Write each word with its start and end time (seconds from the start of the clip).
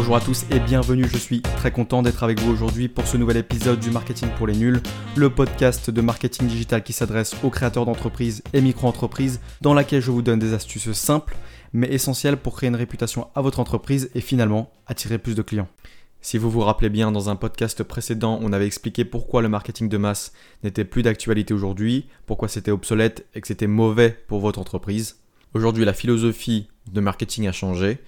Bonjour 0.00 0.16
à 0.16 0.20
tous 0.22 0.46
et 0.50 0.60
bienvenue, 0.60 1.04
je 1.06 1.18
suis 1.18 1.42
très 1.42 1.70
content 1.70 2.00
d'être 2.00 2.22
avec 2.22 2.40
vous 2.40 2.50
aujourd'hui 2.50 2.88
pour 2.88 3.06
ce 3.06 3.18
nouvel 3.18 3.36
épisode 3.36 3.78
du 3.78 3.90
Marketing 3.90 4.30
pour 4.38 4.46
les 4.46 4.56
nuls, 4.56 4.80
le 5.14 5.28
podcast 5.28 5.90
de 5.90 6.00
marketing 6.00 6.48
digital 6.48 6.82
qui 6.82 6.94
s'adresse 6.94 7.36
aux 7.44 7.50
créateurs 7.50 7.84
d'entreprises 7.84 8.42
et 8.54 8.62
micro-entreprises, 8.62 9.40
dans 9.60 9.74
laquelle 9.74 10.00
je 10.00 10.10
vous 10.10 10.22
donne 10.22 10.38
des 10.38 10.54
astuces 10.54 10.92
simples 10.92 11.36
mais 11.74 11.92
essentielles 11.92 12.38
pour 12.38 12.56
créer 12.56 12.68
une 12.68 12.76
réputation 12.76 13.28
à 13.34 13.42
votre 13.42 13.60
entreprise 13.60 14.10
et 14.14 14.22
finalement 14.22 14.72
attirer 14.86 15.18
plus 15.18 15.34
de 15.34 15.42
clients. 15.42 15.68
Si 16.22 16.38
vous 16.38 16.50
vous 16.50 16.60
rappelez 16.60 16.88
bien, 16.88 17.12
dans 17.12 17.28
un 17.28 17.36
podcast 17.36 17.82
précédent, 17.82 18.38
on 18.40 18.54
avait 18.54 18.66
expliqué 18.66 19.04
pourquoi 19.04 19.42
le 19.42 19.50
marketing 19.50 19.90
de 19.90 19.98
masse 19.98 20.32
n'était 20.64 20.86
plus 20.86 21.02
d'actualité 21.02 21.52
aujourd'hui, 21.52 22.06
pourquoi 22.24 22.48
c'était 22.48 22.70
obsolète 22.70 23.26
et 23.34 23.42
que 23.42 23.48
c'était 23.48 23.66
mauvais 23.66 24.16
pour 24.28 24.40
votre 24.40 24.60
entreprise. 24.60 25.18
Aujourd'hui, 25.52 25.84
la 25.84 25.92
philosophie 25.92 26.68
de 26.90 27.00
marketing 27.00 27.46
a 27.46 27.52
changé. 27.52 27.98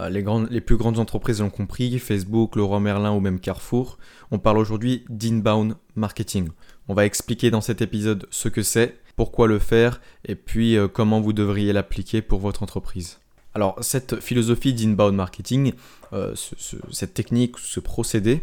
Euh, 0.00 0.08
les, 0.08 0.60
plus 0.60 0.76
grandes 0.76 0.98
entreprises 0.98 1.40
l'ont 1.40 1.50
compris, 1.50 1.98
Facebook, 1.98 2.56
Leroy 2.56 2.80
Merlin 2.80 3.12
ou 3.12 3.20
même 3.20 3.40
Carrefour. 3.40 3.98
On 4.30 4.38
parle 4.38 4.58
aujourd'hui 4.58 5.04
d'inbound 5.08 5.74
marketing. 5.96 6.48
On 6.88 6.94
va 6.94 7.04
expliquer 7.04 7.50
dans 7.50 7.60
cet 7.60 7.82
épisode 7.82 8.26
ce 8.30 8.48
que 8.48 8.62
c'est, 8.62 8.98
pourquoi 9.16 9.46
le 9.46 9.58
faire 9.58 10.00
et 10.24 10.34
puis 10.34 10.76
euh, 10.76 10.88
comment 10.88 11.20
vous 11.20 11.32
devriez 11.32 11.72
l'appliquer 11.72 12.22
pour 12.22 12.40
votre 12.40 12.62
entreprise. 12.62 13.21
Alors 13.54 13.76
cette 13.82 14.20
philosophie 14.20 14.72
d'inbound 14.72 15.14
marketing, 15.14 15.72
euh, 16.12 16.34
cette 16.90 17.14
technique, 17.14 17.58
ce 17.58 17.80
procédé, 17.80 18.42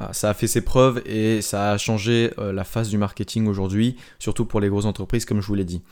euh, 0.00 0.06
ça 0.12 0.30
a 0.30 0.34
fait 0.34 0.48
ses 0.48 0.60
preuves 0.60 1.02
et 1.06 1.40
ça 1.40 1.70
a 1.70 1.78
changé 1.78 2.32
euh, 2.38 2.52
la 2.52 2.64
face 2.64 2.88
du 2.88 2.98
marketing 2.98 3.46
aujourd'hui, 3.46 3.96
surtout 4.18 4.44
pour 4.44 4.60
les 4.60 4.68
grosses 4.68 4.86
entreprises 4.86 5.24
comme 5.24 5.40
je 5.40 5.46
vous 5.46 5.54
l'ai 5.54 5.64
dit. 5.64 5.82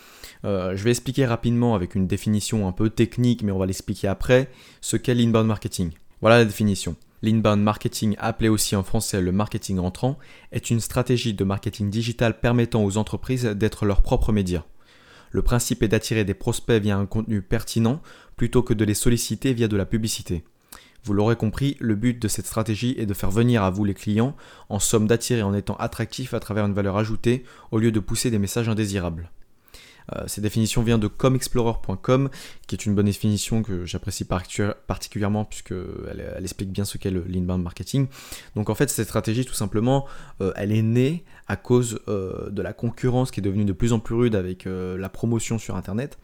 je 0.44 0.82
vais 0.82 0.90
expliquer 0.90 1.26
rapidement 1.26 1.74
avec 1.74 1.94
une 1.94 2.06
définition 2.06 2.66
un 2.66 2.72
peu 2.72 2.90
technique, 2.90 3.42
mais 3.42 3.52
on 3.52 3.58
va 3.58 3.66
l'expliquer 3.66 4.08
après, 4.08 4.48
ce 4.80 4.96
qu'est 4.96 5.14
l'inbound 5.14 5.46
marketing. 5.46 5.90
Voilà 6.20 6.38
la 6.38 6.44
définition. 6.44 6.96
L'inbound 7.22 7.62
marketing, 7.62 8.14
appelé 8.18 8.48
aussi 8.48 8.76
en 8.76 8.84
français 8.84 9.20
le 9.20 9.32
marketing 9.32 9.78
entrant, 9.78 10.18
est 10.52 10.70
une 10.70 10.80
stratégie 10.80 11.34
de 11.34 11.44
marketing 11.44 11.90
digital 11.90 12.38
permettant 12.38 12.84
aux 12.84 12.96
entreprises 12.96 13.44
d'être 13.44 13.86
leurs 13.86 14.02
propres 14.02 14.32
médias. 14.32 14.64
Le 15.30 15.42
principe 15.42 15.82
est 15.82 15.88
d'attirer 15.88 16.24
des 16.24 16.34
prospects 16.34 16.80
via 16.80 16.96
un 16.96 17.06
contenu 17.06 17.42
pertinent 17.42 18.00
plutôt 18.36 18.62
que 18.62 18.74
de 18.74 18.84
les 18.84 18.94
solliciter 18.94 19.52
via 19.52 19.68
de 19.68 19.76
la 19.76 19.86
publicité. 19.86 20.44
Vous 21.04 21.12
l'aurez 21.12 21.36
compris, 21.36 21.76
le 21.80 21.94
but 21.94 22.20
de 22.20 22.28
cette 22.28 22.46
stratégie 22.46 22.94
est 22.98 23.06
de 23.06 23.14
faire 23.14 23.30
venir 23.30 23.62
à 23.62 23.70
vous 23.70 23.84
les 23.84 23.94
clients, 23.94 24.36
en 24.68 24.78
somme 24.78 25.06
d'attirer 25.06 25.42
en 25.42 25.54
étant 25.54 25.76
attractif 25.76 26.34
à 26.34 26.40
travers 26.40 26.66
une 26.66 26.74
valeur 26.74 26.96
ajoutée 26.96 27.44
au 27.70 27.78
lieu 27.78 27.92
de 27.92 28.00
pousser 28.00 28.30
des 28.30 28.38
messages 28.38 28.68
indésirables. 28.68 29.30
Euh, 30.14 30.24
cette 30.26 30.42
définition 30.42 30.82
vient 30.82 30.98
de 30.98 31.06
comexplorer.com, 31.06 32.30
qui 32.66 32.74
est 32.74 32.86
une 32.86 32.94
bonne 32.94 33.06
définition 33.06 33.62
que 33.62 33.84
j'apprécie 33.84 34.24
particulièrement 34.24 35.44
puisqu'elle 35.44 36.34
elle 36.36 36.44
explique 36.44 36.70
bien 36.70 36.84
ce 36.84 36.98
qu'est 36.98 37.10
l'inbound 37.10 37.62
marketing. 37.62 38.06
Donc 38.54 38.70
en 38.70 38.74
fait, 38.74 38.90
cette 38.90 39.06
stratégie, 39.06 39.44
tout 39.44 39.54
simplement, 39.54 40.06
euh, 40.40 40.52
elle 40.56 40.72
est 40.72 40.82
née 40.82 41.24
à 41.46 41.56
cause 41.56 42.00
euh, 42.08 42.50
de 42.50 42.62
la 42.62 42.72
concurrence 42.72 43.30
qui 43.30 43.40
est 43.40 43.42
devenue 43.42 43.64
de 43.64 43.72
plus 43.72 43.92
en 43.92 44.00
plus 44.00 44.14
rude 44.14 44.34
avec 44.34 44.66
la 44.66 45.08
promotion 45.08 45.58
sur 45.58 45.76
Internet. 45.76 46.18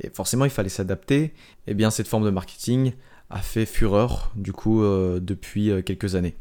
Et 0.00 0.10
forcément, 0.10 0.44
il 0.44 0.50
fallait 0.50 0.68
s'adapter. 0.68 1.22
Et 1.22 1.32
eh 1.68 1.74
bien, 1.74 1.90
cette 1.90 2.08
forme 2.08 2.24
de 2.24 2.30
marketing 2.30 2.92
a 3.30 3.40
fait 3.40 3.66
fureur, 3.66 4.32
du 4.36 4.52
coup, 4.52 4.82
depuis 4.82 5.70
quelques 5.84 6.14
années. 6.14 6.34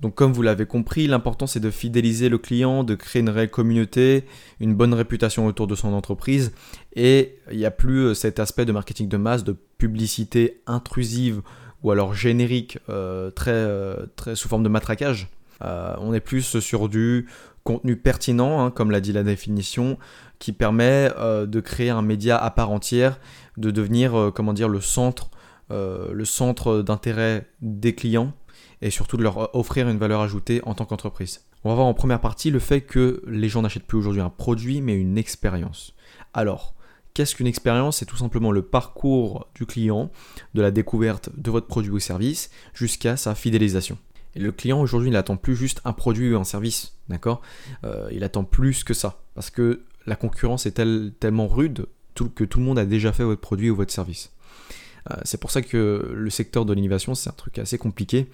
Donc 0.00 0.14
comme 0.14 0.32
vous 0.32 0.42
l'avez 0.42 0.66
compris, 0.66 1.06
l'important 1.06 1.46
c'est 1.46 1.60
de 1.60 1.70
fidéliser 1.70 2.28
le 2.28 2.38
client, 2.38 2.84
de 2.84 2.94
créer 2.94 3.20
une 3.20 3.28
réelle 3.28 3.50
communauté, 3.50 4.24
une 4.58 4.74
bonne 4.74 4.94
réputation 4.94 5.46
autour 5.46 5.66
de 5.66 5.74
son 5.74 5.92
entreprise. 5.92 6.52
Et 6.94 7.36
il 7.50 7.58
n'y 7.58 7.66
a 7.66 7.70
plus 7.70 8.06
euh, 8.06 8.14
cet 8.14 8.38
aspect 8.38 8.64
de 8.64 8.72
marketing 8.72 9.08
de 9.08 9.16
masse, 9.16 9.44
de 9.44 9.54
publicité 9.78 10.62
intrusive 10.66 11.42
ou 11.82 11.90
alors 11.90 12.14
générique, 12.14 12.78
euh, 12.88 13.30
très, 13.30 13.52
euh, 13.52 14.06
très 14.16 14.34
sous 14.36 14.48
forme 14.48 14.62
de 14.62 14.68
matraquage. 14.68 15.28
on 15.60 16.14
est 16.14 16.20
plus 16.20 16.58
sur 16.60 16.88
du 16.88 17.28
contenu 17.64 17.96
pertinent, 17.96 18.64
hein, 18.64 18.70
comme 18.70 18.90
l'a 18.90 19.00
dit 19.00 19.12
la 19.12 19.22
définition, 19.22 19.98
qui 20.38 20.52
permet 20.52 21.10
de 21.20 21.60
créer 21.60 21.90
un 21.90 22.00
média 22.00 22.38
à 22.38 22.50
part 22.50 22.70
entière, 22.70 23.20
de 23.58 23.70
devenir 23.70 24.32
comment 24.34 24.54
dire 24.54 24.70
le 24.70 24.80
centre, 24.80 25.28
le 25.68 26.24
centre 26.24 26.80
d'intérêt 26.80 27.46
des 27.60 27.94
clients 27.94 28.32
et 28.82 28.90
surtout 28.90 29.16
de 29.16 29.22
leur 29.22 29.54
offrir 29.54 29.88
une 29.88 29.98
valeur 29.98 30.20
ajoutée 30.20 30.60
en 30.64 30.74
tant 30.74 30.84
qu'entreprise. 30.84 31.42
On 31.64 31.68
va 31.68 31.74
voir 31.74 31.86
en 31.86 31.94
première 31.94 32.20
partie 32.20 32.50
le 32.50 32.58
fait 32.58 32.80
que 32.80 33.22
les 33.26 33.48
gens 33.48 33.62
n'achètent 33.62 33.86
plus 33.86 33.98
aujourd'hui 33.98 34.22
un 34.22 34.30
produit 34.30 34.80
mais 34.80 34.94
une 34.94 35.18
expérience. 35.18 35.94
Alors, 36.32 36.74
qu'est-ce 37.12 37.34
qu'une 37.34 37.46
expérience? 37.46 37.98
C'est 37.98 38.06
tout 38.06 38.16
simplement 38.16 38.52
le 38.52 38.62
parcours 38.62 39.48
du 39.54 39.66
client, 39.66 40.10
de 40.54 40.62
la 40.62 40.70
découverte 40.70 41.30
de 41.36 41.50
votre 41.50 41.66
produit 41.66 41.90
ou 41.90 41.98
service 41.98 42.50
jusqu'à 42.72 43.16
sa 43.16 43.34
fidélisation. 43.34 43.98
Et 44.36 44.40
le 44.40 44.52
client 44.52 44.80
aujourd'hui 44.80 45.10
n'attend 45.10 45.36
plus 45.36 45.56
juste 45.56 45.80
un 45.84 45.92
produit 45.92 46.32
ou 46.32 46.38
un 46.38 46.44
service, 46.44 46.94
d'accord? 47.08 47.42
Euh, 47.84 48.08
Il 48.12 48.22
attend 48.22 48.44
plus 48.44 48.84
que 48.84 48.94
ça, 48.94 49.20
parce 49.34 49.50
que 49.50 49.82
la 50.06 50.14
concurrence 50.14 50.66
est 50.66 50.80
tellement 51.18 51.48
rude 51.48 51.86
que 52.14 52.44
tout 52.44 52.58
le 52.58 52.64
monde 52.64 52.78
a 52.78 52.84
déjà 52.84 53.12
fait 53.12 53.24
votre 53.24 53.40
produit 53.40 53.70
ou 53.70 53.76
votre 53.76 53.92
service. 53.92 54.30
Euh, 55.10 55.16
c'est 55.24 55.40
pour 55.40 55.50
ça 55.50 55.62
que 55.62 56.12
le 56.14 56.30
secteur 56.30 56.64
de 56.64 56.72
l'innovation, 56.72 57.14
c'est 57.14 57.30
un 57.30 57.34
truc 57.34 57.58
assez 57.58 57.78
compliqué. 57.78 58.28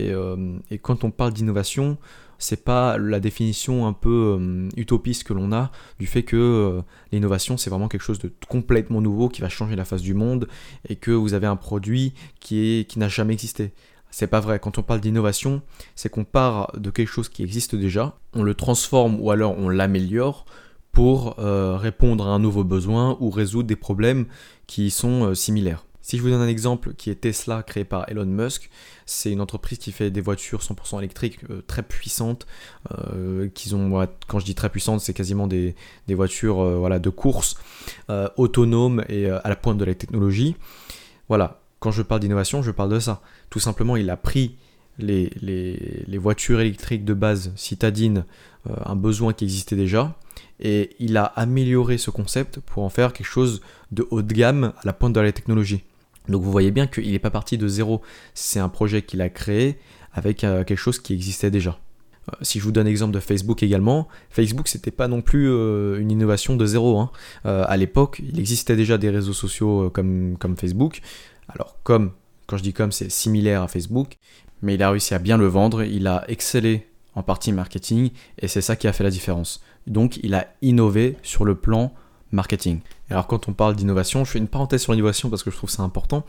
Euh, 0.00 0.58
et, 0.70 0.78
quand 0.78 1.04
on 1.04 1.10
parle 1.10 1.32
d'innovation, 1.32 1.98
c'est 2.38 2.64
pas 2.64 2.98
la 2.98 3.20
définition 3.20 3.86
un 3.86 3.92
peu 3.92 4.38
euh, 4.38 4.68
utopiste 4.76 5.24
que 5.24 5.32
l'on 5.32 5.52
a 5.52 5.70
du 5.98 6.06
fait 6.06 6.24
que 6.24 6.82
l'innovation 7.12 7.56
c'est 7.56 7.70
vraiment 7.70 7.86
quelque 7.86 8.02
chose 8.02 8.18
de 8.18 8.32
complètement 8.48 9.00
nouveau 9.00 9.28
qui 9.28 9.40
va 9.40 9.48
changer 9.48 9.76
la 9.76 9.84
face 9.84 10.02
du 10.02 10.14
monde 10.14 10.48
et 10.88 10.96
que 10.96 11.12
vous 11.12 11.32
avez 11.34 11.46
un 11.46 11.56
produit 11.56 12.12
qui, 12.40 12.86
qui 12.88 12.98
n'a 12.98 13.08
jamais 13.08 13.32
existé. 13.32 13.72
C'est 14.10 14.26
pas 14.26 14.40
vrai. 14.40 14.58
Quand 14.58 14.78
on 14.78 14.82
parle 14.82 15.00
d'innovation, 15.00 15.62
c'est 15.96 16.08
qu'on 16.08 16.24
part 16.24 16.72
de 16.76 16.90
quelque 16.90 17.08
chose 17.08 17.28
qui 17.28 17.42
existe 17.42 17.74
déjà, 17.74 18.18
on 18.32 18.42
le 18.42 18.54
transforme 18.54 19.20
ou 19.20 19.30
alors 19.30 19.56
on 19.58 19.68
l'améliore 19.68 20.44
pour 20.92 21.36
répondre 21.36 22.28
à 22.28 22.30
un 22.30 22.38
nouveau 22.38 22.62
besoin 22.62 23.16
ou 23.18 23.30
résoudre 23.30 23.66
des 23.66 23.74
problèmes 23.74 24.26
qui 24.68 24.90
sont 24.90 25.34
similaires. 25.34 25.84
Si 26.04 26.18
je 26.18 26.22
vous 26.22 26.28
donne 26.28 26.42
un 26.42 26.48
exemple 26.48 26.92
qui 26.92 27.08
est 27.08 27.14
Tesla 27.14 27.62
créé 27.62 27.84
par 27.84 28.06
Elon 28.10 28.26
Musk, 28.26 28.68
c'est 29.06 29.32
une 29.32 29.40
entreprise 29.40 29.78
qui 29.78 29.90
fait 29.90 30.10
des 30.10 30.20
voitures 30.20 30.60
100% 30.60 30.98
électriques 30.98 31.38
euh, 31.48 31.62
très 31.66 31.82
puissantes. 31.82 32.46
Euh, 32.92 33.48
quand 34.28 34.38
je 34.38 34.44
dis 34.44 34.54
très 34.54 34.68
puissantes, 34.68 35.00
c'est 35.00 35.14
quasiment 35.14 35.46
des, 35.46 35.74
voitures 36.10 36.60
euh, 36.60 36.98
de 36.98 37.08
course, 37.08 37.56
autonomes 38.36 39.02
et 39.08 39.30
à 39.30 39.48
la 39.48 39.56
pointe 39.56 39.78
de 39.78 39.84
la 39.86 39.94
technologie. 39.94 40.56
Voilà, 41.30 41.62
quand 41.80 41.90
je 41.90 42.02
parle 42.02 42.20
d'innovation, 42.20 42.62
je 42.62 42.70
parle 42.70 42.90
de 42.90 43.00
ça. 43.00 43.22
Tout 43.48 43.58
simplement, 43.58 43.96
il 43.96 44.10
a 44.10 44.18
pris 44.18 44.56
les, 44.98 45.30
les 45.40 46.18
voitures 46.18 46.60
électriques 46.60 47.06
de 47.06 47.14
base 47.14 47.50
citadines, 47.56 48.26
un 48.68 48.94
besoin 48.94 49.32
qui 49.32 49.44
existait 49.44 49.74
déjà, 49.74 50.14
et 50.60 50.90
il 50.98 51.16
a 51.16 51.24
amélioré 51.24 51.96
ce 51.96 52.10
concept 52.10 52.60
pour 52.60 52.82
en 52.82 52.90
faire 52.90 53.14
quelque 53.14 53.26
chose 53.26 53.62
de 53.90 54.06
haut 54.10 54.20
de 54.20 54.34
gamme 54.34 54.74
à 54.76 54.82
la 54.84 54.92
pointe 54.92 55.14
de 55.14 55.20
la 55.20 55.32
technologie. 55.32 55.82
Donc 56.28 56.42
vous 56.42 56.50
voyez 56.50 56.70
bien 56.70 56.86
qu'il 56.86 57.10
n'est 57.10 57.18
pas 57.18 57.30
parti 57.30 57.58
de 57.58 57.68
zéro. 57.68 58.00
C'est 58.34 58.60
un 58.60 58.68
projet 58.68 59.02
qu'il 59.02 59.20
a 59.20 59.28
créé 59.28 59.78
avec 60.12 60.44
euh, 60.44 60.64
quelque 60.64 60.78
chose 60.78 60.98
qui 60.98 61.12
existait 61.12 61.50
déjà. 61.50 61.78
Euh, 62.30 62.36
si 62.40 62.58
je 62.58 62.64
vous 62.64 62.72
donne 62.72 62.86
l'exemple 62.86 63.12
de 63.12 63.20
Facebook 63.20 63.62
également, 63.62 64.08
Facebook 64.30 64.68
c'était 64.68 64.90
pas 64.90 65.08
non 65.08 65.20
plus 65.20 65.50
euh, 65.50 65.98
une 66.00 66.10
innovation 66.10 66.56
de 66.56 66.64
zéro. 66.64 66.98
Hein. 66.98 67.10
à 67.44 67.76
l'époque, 67.76 68.22
il 68.26 68.38
existait 68.40 68.76
déjà 68.76 68.96
des 68.96 69.10
réseaux 69.10 69.32
sociaux 69.32 69.90
comme, 69.90 70.56
Facebook. 70.56 71.00
Alors 71.48 71.76
comme, 71.82 72.12
quand 72.46 72.56
je 72.56 72.62
dis 72.62 72.72
comme, 72.72 72.92
c'est 72.92 73.10
similaire 73.10 73.62
à 73.62 73.68
Facebook, 73.68 74.16
mais 74.62 74.74
il 74.74 74.82
a 74.82 74.90
réussi 74.90 75.14
à 75.14 75.18
bien 75.18 75.36
le 75.36 75.46
vendre, 75.46 75.82
il 75.82 76.06
a 76.06 76.24
excellé 76.28 76.86
en 77.16 77.22
partie 77.22 77.52
marketing 77.52 78.10
et 78.38 78.48
c'est 78.48 78.62
ça 78.62 78.76
qui 78.76 78.88
a 78.88 78.92
fait 78.92 79.04
la 79.04 79.10
différence. 79.10 79.62
Donc 79.86 80.18
il 80.22 80.34
a 80.34 80.48
innové 80.62 81.16
sur 81.22 81.44
le 81.44 81.54
plan 81.54 81.92
marketing. 82.34 82.80
Alors 83.10 83.26
quand 83.26 83.48
on 83.48 83.52
parle 83.52 83.76
d'innovation, 83.76 84.24
je 84.24 84.32
fais 84.32 84.38
une 84.38 84.48
parenthèse 84.48 84.82
sur 84.82 84.92
l'innovation 84.92 85.30
parce 85.30 85.42
que 85.42 85.50
je 85.50 85.56
trouve 85.56 85.70
ça 85.70 85.82
important. 85.82 86.24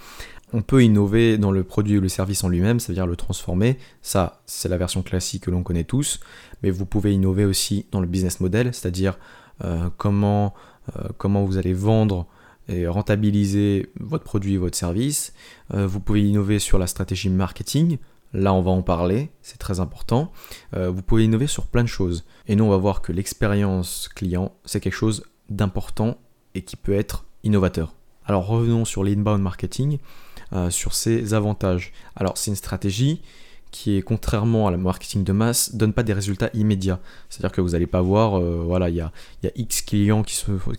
On 0.54 0.62
peut 0.62 0.84
innover 0.84 1.38
dans 1.38 1.52
le 1.52 1.64
produit 1.64 1.98
ou 1.98 2.02
le 2.02 2.10
service 2.10 2.44
en 2.44 2.50
lui-même, 2.50 2.80
c'est-à-dire 2.80 3.08
le 3.08 3.16
transformer. 3.16 3.78
Ça, 4.02 4.42
c'est 4.46 4.70
la 4.70 4.78
version 4.78 5.02
classique 5.02 5.44
que 5.44 5.52
l'on 5.52 5.64
connaît 5.64 5.84
tous. 5.84 6.20
Mais 6.64 6.70
vous 6.70 6.86
pouvez 6.86 7.14
innover 7.14 7.46
aussi 7.46 7.88
dans 7.92 8.00
le 8.00 8.08
business 8.08 8.40
model, 8.40 8.74
c'est-à-dire 8.74 9.18
euh, 9.64 9.90
comment, 9.98 10.54
euh, 10.96 11.10
comment 11.18 11.44
vous 11.44 11.58
allez 11.58 11.74
vendre 11.74 12.28
et 12.68 12.88
rentabiliser 12.88 13.90
votre 14.00 14.24
produit 14.24 14.56
et 14.56 14.58
votre 14.58 14.78
service. 14.78 15.34
Euh, 15.74 15.86
vous 15.88 16.00
pouvez 16.00 16.24
innover 16.24 16.60
sur 16.60 16.78
la 16.78 16.88
stratégie 16.88 17.30
marketing. 17.30 17.98
Là, 18.34 18.54
on 18.54 18.62
va 18.62 18.72
en 18.72 18.82
parler, 18.82 19.30
c'est 19.42 19.60
très 19.60 19.80
important. 19.80 20.30
vous 20.74 21.02
pouvez 21.02 21.24
innover 21.24 21.48
sur 21.48 21.68
plein 21.68 21.84
de 21.84 21.88
choses. 21.88 22.26
Et 22.48 22.58
nous, 22.58 22.66
on 22.66 22.70
va 22.70 22.76
voir 22.76 23.02
que 23.02 23.14
l'expérience 23.14 24.10
client, 24.14 24.52
c'est 24.66 24.82
quelque 24.82 24.94
chose 24.94 25.24
d'important 25.50 26.18
et 26.54 26.62
qui 26.62 26.76
peut 26.76 26.94
être 26.94 27.26
innovateur. 27.44 27.94
Alors 28.26 28.48
revenons 28.48 28.86
sur 28.86 29.04
l'inbound 29.04 29.42
marketing, 29.42 30.00
euh, 30.54 30.70
sur 30.70 30.94
ses 30.94 31.34
avantages. 31.34 31.92
Alors 32.16 32.38
c'est 32.38 32.52
une 32.52 32.56
stratégie 32.56 33.22
qui 33.72 33.98
est 33.98 34.02
contrairement 34.02 34.68
à 34.68 34.72
la 34.72 34.78
marketing 34.78 35.26
de 35.26 35.34
masse, 35.34 35.76
donne 35.76 35.92
pas 35.92 36.04
des 36.04 36.14
résultats 36.14 36.50
immédiats. 36.54 37.02
C'est-à-dire 37.30 37.52
que 37.52 37.60
vous 37.60 37.72
n'allez 37.72 37.88
pas 37.88 38.02
voir, 38.02 38.40
euh, 38.40 38.64
voilà, 38.66 38.90
il 38.90 38.96
y 38.96 39.02
a, 39.02 39.12
X 39.56 39.82
clients 39.82 40.24
qui 40.24 40.36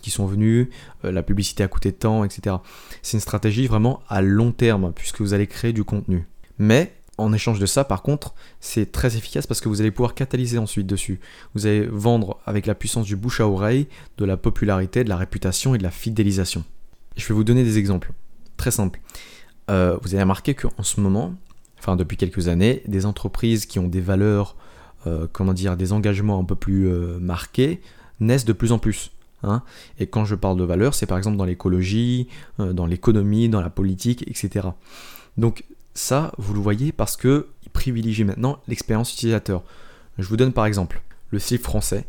sont, 0.09 0.25
venus, 0.25 0.69
euh, 1.05 1.11
la 1.11 1.21
publicité 1.21 1.61
a 1.63 1.67
coûté 1.67 1.91
tant, 1.91 2.23
etc. 2.23 2.55
C'est 3.03 3.17
une 3.17 3.21
stratégie 3.21 3.67
vraiment 3.67 4.01
à 4.09 4.21
long 4.21 4.51
terme, 4.51 4.93
puisque 4.93 5.21
vous 5.21 5.35
allez 5.35 5.45
créer 5.45 5.73
du 5.73 5.83
contenu. 5.83 6.27
Mais 6.57 6.96
en 7.17 7.33
échange 7.33 7.59
de 7.59 7.65
ça, 7.65 7.83
par 7.83 8.03
contre, 8.03 8.33
c'est 8.59 8.91
très 8.91 9.17
efficace 9.17 9.47
parce 9.47 9.59
que 9.59 9.69
vous 9.69 9.81
allez 9.81 9.91
pouvoir 9.91 10.13
catalyser 10.13 10.57
ensuite 10.57 10.87
dessus. 10.87 11.19
Vous 11.55 11.65
allez 11.65 11.87
vendre 11.87 12.39
avec 12.45 12.65
la 12.65 12.75
puissance 12.75 13.05
du 13.05 13.15
bouche 13.15 13.41
à 13.41 13.47
oreille, 13.47 13.87
de 14.17 14.25
la 14.25 14.37
popularité, 14.37 15.03
de 15.03 15.09
la 15.09 15.17
réputation 15.17 15.73
et 15.73 15.77
de 15.77 15.83
la 15.83 15.91
fidélisation. 15.91 16.63
Je 17.15 17.27
vais 17.27 17.33
vous 17.33 17.43
donner 17.43 17.63
des 17.63 17.77
exemples. 17.77 18.11
Très 18.55 18.71
simples. 18.71 18.99
Euh, 19.69 19.97
vous 20.01 20.13
avez 20.13 20.21
remarqué 20.23 20.53
qu'en 20.53 20.83
ce 20.83 21.01
moment, 21.01 21.33
enfin 21.79 21.95
depuis 21.95 22.17
quelques 22.17 22.47
années, 22.47 22.83
des 22.87 23.05
entreprises 23.05 23.65
qui 23.65 23.79
ont 23.79 23.87
des 23.87 24.01
valeurs, 24.01 24.55
euh, 25.07 25.27
comment 25.31 25.53
dire, 25.53 25.75
des 25.75 25.93
engagements 25.93 26.39
un 26.39 26.45
peu 26.45 26.55
plus 26.55 26.87
euh, 26.87 27.17
marqués, 27.19 27.81
naissent 28.19 28.45
de 28.45 28.53
plus 28.53 28.71
en 28.71 28.79
plus. 28.79 29.11
Hein. 29.43 29.63
Et 29.99 30.07
quand 30.07 30.25
je 30.25 30.35
parle 30.35 30.57
de 30.57 30.63
valeurs, 30.63 30.93
c'est 30.93 31.05
par 31.05 31.17
exemple 31.17 31.37
dans 31.37 31.45
l'écologie, 31.45 32.27
dans 32.57 32.85
l'économie, 32.85 33.49
dans 33.49 33.61
la 33.61 33.69
politique, 33.69 34.23
etc. 34.27 34.69
Donc 35.37 35.63
ça, 35.97 36.31
vous 36.37 36.53
le 36.53 36.59
voyez 36.59 36.91
parce 36.91 37.17
qu'il 37.17 37.43
privilégie 37.73 38.23
maintenant 38.23 38.59
l'expérience 38.67 39.11
utilisateur. 39.13 39.63
Je 40.19 40.27
vous 40.27 40.37
donne 40.37 40.53
par 40.53 40.65
exemple 40.65 41.01
le 41.31 41.39
Slip 41.39 41.63
français, 41.63 42.05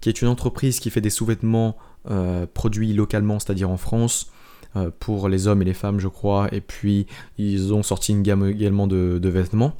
qui 0.00 0.08
est 0.08 0.20
une 0.22 0.28
entreprise 0.28 0.78
qui 0.78 0.90
fait 0.90 1.00
des 1.00 1.10
sous-vêtements 1.10 1.76
euh, 2.10 2.46
produits 2.52 2.92
localement, 2.92 3.38
c'est-à-dire 3.38 3.70
en 3.70 3.78
France, 3.78 4.30
euh, 4.76 4.90
pour 5.00 5.28
les 5.28 5.48
hommes 5.48 5.62
et 5.62 5.64
les 5.64 5.74
femmes, 5.74 6.00
je 6.00 6.08
crois. 6.08 6.48
Et 6.52 6.60
puis, 6.60 7.06
ils 7.38 7.72
ont 7.72 7.82
sorti 7.82 8.12
une 8.12 8.22
gamme 8.22 8.46
également 8.46 8.86
de, 8.86 9.18
vêtements. 9.28 9.74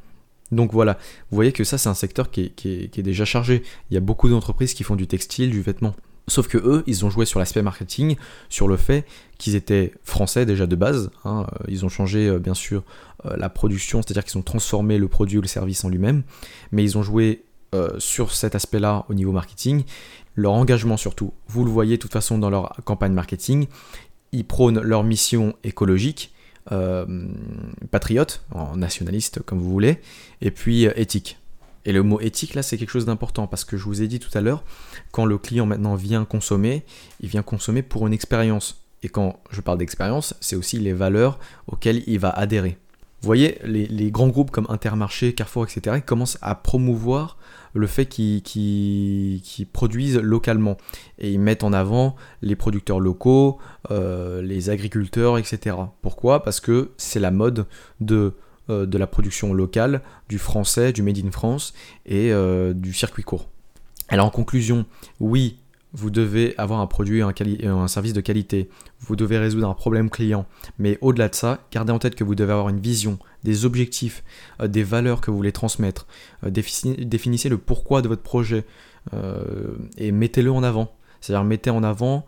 Donc 0.52 0.72
voilà, 0.72 0.94
vous 1.30 1.36
voyez 1.36 1.52
que 1.52 1.62
ça, 1.62 1.76
c'est 1.78 1.88
un 1.88 1.94
secteur 1.94 2.30
qui 2.30 2.52
est 2.64 3.02
déjà 3.02 3.24
chargé. 3.26 3.62
Il 3.90 3.94
y 3.94 3.96
a 3.98 4.00
beaucoup 4.00 4.28
d'entreprises 4.28 4.74
qui 4.74 4.84
font 4.84 4.96
du 4.96 5.06
textile, 5.06 5.50
du 5.50 5.60
vêtement. 5.60 5.94
Sauf 6.30 6.46
que 6.46 6.58
eux, 6.58 6.84
ils 6.86 7.04
ont 7.04 7.10
joué 7.10 7.26
sur 7.26 7.40
l'aspect 7.40 7.60
marketing, 7.60 8.14
sur 8.48 8.68
le 8.68 8.76
fait 8.76 9.04
qu'ils 9.36 9.56
étaient 9.56 9.92
français 10.04 10.46
déjà 10.46 10.68
de 10.68 10.76
base. 10.76 11.10
Hein. 11.24 11.44
Ils 11.66 11.84
ont 11.84 11.88
changé 11.88 12.28
euh, 12.28 12.38
bien 12.38 12.54
sûr 12.54 12.84
euh, 13.26 13.36
la 13.36 13.48
production, 13.48 14.00
c'est-à-dire 14.00 14.24
qu'ils 14.24 14.38
ont 14.38 14.42
transformé 14.42 14.96
le 14.96 15.08
produit 15.08 15.38
ou 15.38 15.40
le 15.42 15.48
service 15.48 15.84
en 15.84 15.88
lui-même, 15.88 16.22
mais 16.70 16.84
ils 16.84 16.96
ont 16.96 17.02
joué 17.02 17.42
euh, 17.74 17.90
sur 17.98 18.32
cet 18.32 18.54
aspect-là 18.54 19.06
au 19.08 19.14
niveau 19.14 19.32
marketing. 19.32 19.82
Leur 20.36 20.52
engagement 20.52 20.96
surtout, 20.96 21.32
vous 21.48 21.64
le 21.64 21.70
voyez 21.70 21.96
de 21.96 22.00
toute 22.00 22.12
façon 22.12 22.38
dans 22.38 22.48
leur 22.50 22.76
campagne 22.84 23.12
marketing, 23.12 23.66
ils 24.30 24.44
prônent 24.46 24.80
leur 24.80 25.02
mission 25.02 25.56
écologique, 25.64 26.32
patriote, 27.90 28.44
nationaliste 28.76 29.42
comme 29.42 29.58
vous 29.58 29.70
voulez, 29.70 29.98
et 30.40 30.52
puis 30.52 30.84
éthique. 30.84 31.39
Et 31.84 31.92
le 31.92 32.02
mot 32.02 32.20
éthique, 32.20 32.54
là, 32.54 32.62
c'est 32.62 32.76
quelque 32.76 32.90
chose 32.90 33.06
d'important 33.06 33.46
parce 33.46 33.64
que 33.64 33.76
je 33.76 33.84
vous 33.84 34.02
ai 34.02 34.08
dit 34.08 34.20
tout 34.20 34.36
à 34.36 34.40
l'heure, 34.40 34.64
quand 35.12 35.24
le 35.24 35.38
client 35.38 35.66
maintenant 35.66 35.94
vient 35.94 36.24
consommer, 36.24 36.84
il 37.20 37.28
vient 37.28 37.42
consommer 37.42 37.82
pour 37.82 38.06
une 38.06 38.12
expérience. 38.12 38.84
Et 39.02 39.08
quand 39.08 39.40
je 39.50 39.60
parle 39.60 39.78
d'expérience, 39.78 40.34
c'est 40.40 40.56
aussi 40.56 40.78
les 40.78 40.92
valeurs 40.92 41.38
auxquelles 41.66 42.02
il 42.06 42.18
va 42.18 42.30
adhérer. 42.30 42.76
Vous 43.22 43.26
voyez, 43.26 43.58
les, 43.64 44.10
grands 44.10 44.28
groupes 44.28 44.50
comme 44.50 44.66
Intermarché, 44.70 45.34
Carrefour, 45.34 45.64
etc., 45.64 46.00
commencent 46.04 46.38
à 46.40 46.54
promouvoir 46.54 47.36
le 47.74 47.86
fait 47.86 48.06
qu'ils 48.06 49.42
produisent 49.74 50.16
localement. 50.16 50.78
Et 51.18 51.30
ils 51.30 51.38
mettent 51.38 51.62
en 51.62 51.74
avant 51.74 52.16
les 52.40 52.56
producteurs 52.56 52.98
locaux, 52.98 53.58
euh, 53.90 54.40
les 54.40 54.70
agriculteurs, 54.70 55.36
etc. 55.36 55.76
Pourquoi? 56.00 56.42
Parce 56.42 56.60
que 56.60 56.92
c'est 56.96 57.20
la 57.20 57.30
mode 57.30 57.66
de 58.00 58.32
euh, 58.70 58.86
de 58.86 58.98
la 58.98 59.06
production 59.06 59.52
locale, 59.52 60.02
du 60.28 60.38
français, 60.38 60.92
du 60.92 61.02
Made 61.02 61.18
in 61.18 61.30
France 61.30 61.74
et 62.06 62.32
euh, 62.32 62.72
du 62.72 62.92
circuit 62.92 63.22
court. 63.22 63.48
Alors 64.08 64.26
en 64.26 64.30
conclusion, 64.30 64.86
oui, 65.18 65.58
vous 65.92 66.10
devez 66.10 66.54
avoir 66.56 66.80
un 66.80 66.86
produit 66.86 67.20
et 67.20 67.66
un, 67.66 67.88
service 67.88 68.12
de 68.12 68.20
qualité, 68.20 68.70
vous 69.00 69.16
devez 69.16 69.38
résoudre 69.38 69.68
un 69.68 69.74
problème 69.74 70.08
client, 70.08 70.46
mais 70.78 70.98
au-delà 71.00 71.28
de 71.28 71.34
ça, 71.34 71.58
gardez 71.72 71.92
en 71.92 71.98
tête 71.98 72.14
que 72.14 72.24
vous 72.24 72.34
devez 72.34 72.52
avoir 72.52 72.68
une 72.68 72.80
vision, 72.80 73.18
des 73.44 73.64
objectifs, 73.64 74.22
euh, 74.60 74.68
des 74.68 74.84
valeurs 74.84 75.20
que 75.20 75.30
vous 75.30 75.36
voulez 75.36 75.52
transmettre, 75.52 76.06
définissez 76.42 77.48
le 77.48 77.58
pourquoi 77.58 78.02
de 78.02 78.08
votre 78.08 78.22
projet 78.22 78.64
et 79.96 80.12
mettez-le 80.12 80.52
en 80.52 80.62
avant. 80.62 80.92
C'est-à-dire 81.20 81.44
mettez 81.44 81.70
en 81.70 81.82
avant 81.82 82.26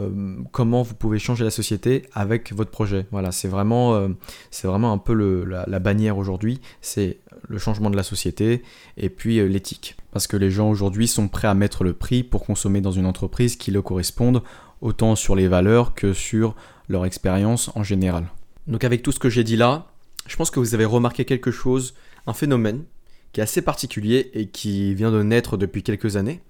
euh, 0.00 0.36
comment 0.52 0.82
vous 0.82 0.94
pouvez 0.94 1.18
changer 1.18 1.44
la 1.44 1.50
société 1.50 2.04
avec 2.12 2.52
votre 2.52 2.70
projet. 2.70 3.06
Voilà, 3.10 3.32
c'est 3.32 3.48
vraiment, 3.48 3.94
euh, 3.94 4.08
c'est 4.50 4.66
vraiment 4.66 4.92
un 4.92 4.98
peu 4.98 5.14
la, 5.44 5.78
bannière 5.78 6.18
aujourd'hui, 6.18 6.60
c'est 6.80 7.18
le 7.48 7.58
changement 7.58 7.90
de 7.90 7.96
la 7.96 8.02
société 8.02 8.62
et 8.96 9.10
puis 9.10 9.38
euh, 9.38 9.46
l'éthique. 9.46 9.96
Parce 10.12 10.26
que 10.26 10.36
les 10.36 10.50
gens 10.50 10.68
aujourd'hui 10.68 11.06
sont 11.06 11.28
prêts 11.28 11.48
à 11.48 11.54
mettre 11.54 11.84
le 11.84 11.92
prix 11.92 12.22
pour 12.22 12.44
consommer 12.44 12.80
dans 12.80 12.92
une 12.92 13.06
entreprise 13.06 13.56
qui 13.56 13.70
le 13.70 13.82
corresponde, 13.82 14.42
autant 14.80 15.14
sur 15.16 15.36
les 15.36 15.48
valeurs 15.48 15.94
que 15.94 16.12
sur 16.12 16.54
leur 16.88 17.04
expérience 17.04 17.70
en 17.74 17.82
général. 17.82 18.26
Donc 18.66 18.84
avec 18.84 19.02
tout 19.02 19.12
ce 19.12 19.18
que 19.18 19.28
j'ai 19.28 19.44
dit 19.44 19.56
là, 19.56 19.86
je 20.26 20.36
pense 20.36 20.50
que 20.50 20.58
vous 20.58 20.74
avez 20.74 20.84
remarqué 20.84 21.24
quelque 21.24 21.50
chose, 21.50 21.94
un 22.26 22.32
phénomène 22.32 22.84
qui 23.32 23.40
est 23.40 23.42
assez 23.42 23.62
particulier 23.62 24.30
et 24.34 24.48
qui 24.48 24.94
vient 24.94 25.10
de 25.10 25.22
naître 25.22 25.56
depuis 25.56 25.82
quelques 25.82 26.16
années 26.16 26.40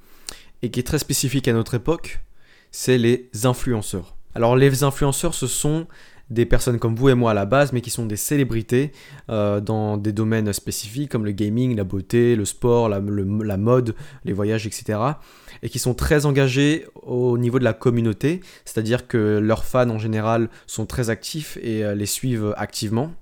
et 0.63 0.71
qui 0.71 0.81
est 0.81 0.85
très 0.85 0.99
spécifique 0.99 1.49
à 1.49 1.53
notre 1.53 1.75
époque, 1.75 2.21
c'est 2.77 2.99
les 2.99 3.31
influenceurs. 3.45 4.17
Alors 4.35 4.57
les 4.57 4.83
influenceurs, 4.83 5.33
ce 5.33 5.47
sont 5.47 5.87
des 6.29 6.45
personnes 6.45 6.81
comme 6.81 6.97
vous 6.97 7.09
et 7.09 7.15
moi 7.15 7.31
à 7.31 7.35
la 7.35 7.47
base, 7.47 7.73
mais 7.73 7.81
qui 7.81 7.91
sont 7.91 8.05
des 8.05 8.17
célébrités 8.17 8.91
euh, 9.31 9.61
dans 9.61 9.97
des 9.97 10.13
domaines 10.13 10.53
spécifiques 10.53 11.09
comme 11.09 11.25
le 11.25 11.31
gaming, 11.31 11.77
la 11.77 11.85
beauté, 11.85 12.35
le 12.35 12.45
sport, 12.45 12.89
la, 12.89 12.99
mode, 13.01 13.95
les 14.25 14.33
voyages, 14.33 14.67
etc. 14.67 14.99
Et 15.63 15.69
qui 15.69 15.79
sont 15.79 15.95
très 15.95 16.27
engagés 16.27 16.85
au 17.01 17.39
niveau 17.39 17.61
de 17.61 17.65
la 17.65 17.75
communauté, 17.75 18.41
c'est-à-dire 18.65 19.07
que 19.07 19.39
leurs 19.39 19.65
fans 19.65 19.89
en 19.91 20.01
général 20.01 20.49
sont 20.67 20.85
très 20.85 21.11
actifs 21.11 21.57
et 21.63 21.85
euh, 21.85 21.95
les 21.95 22.07
suivent 22.07 22.55
activement. 22.57 23.13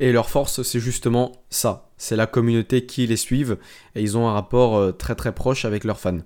Et 0.00 0.10
leur 0.10 0.30
force, 0.30 0.62
c'est 0.62 0.80
justement 0.80 1.32
ça, 1.50 1.90
c'est 1.98 2.16
la 2.16 2.26
communauté 2.26 2.86
qui 2.86 3.06
les 3.06 3.18
suivent 3.18 3.58
et 3.94 4.00
ils 4.00 4.16
ont 4.16 4.26
un 4.26 4.32
rapport 4.32 4.74
euh, 4.76 4.90
très 4.90 5.14
très 5.14 5.34
proche 5.34 5.66
avec 5.66 5.84
leurs 5.84 6.00
fans. 6.00 6.20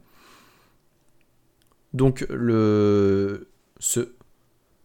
Donc 1.97 2.27
le, 2.29 3.49
ce, 3.79 4.11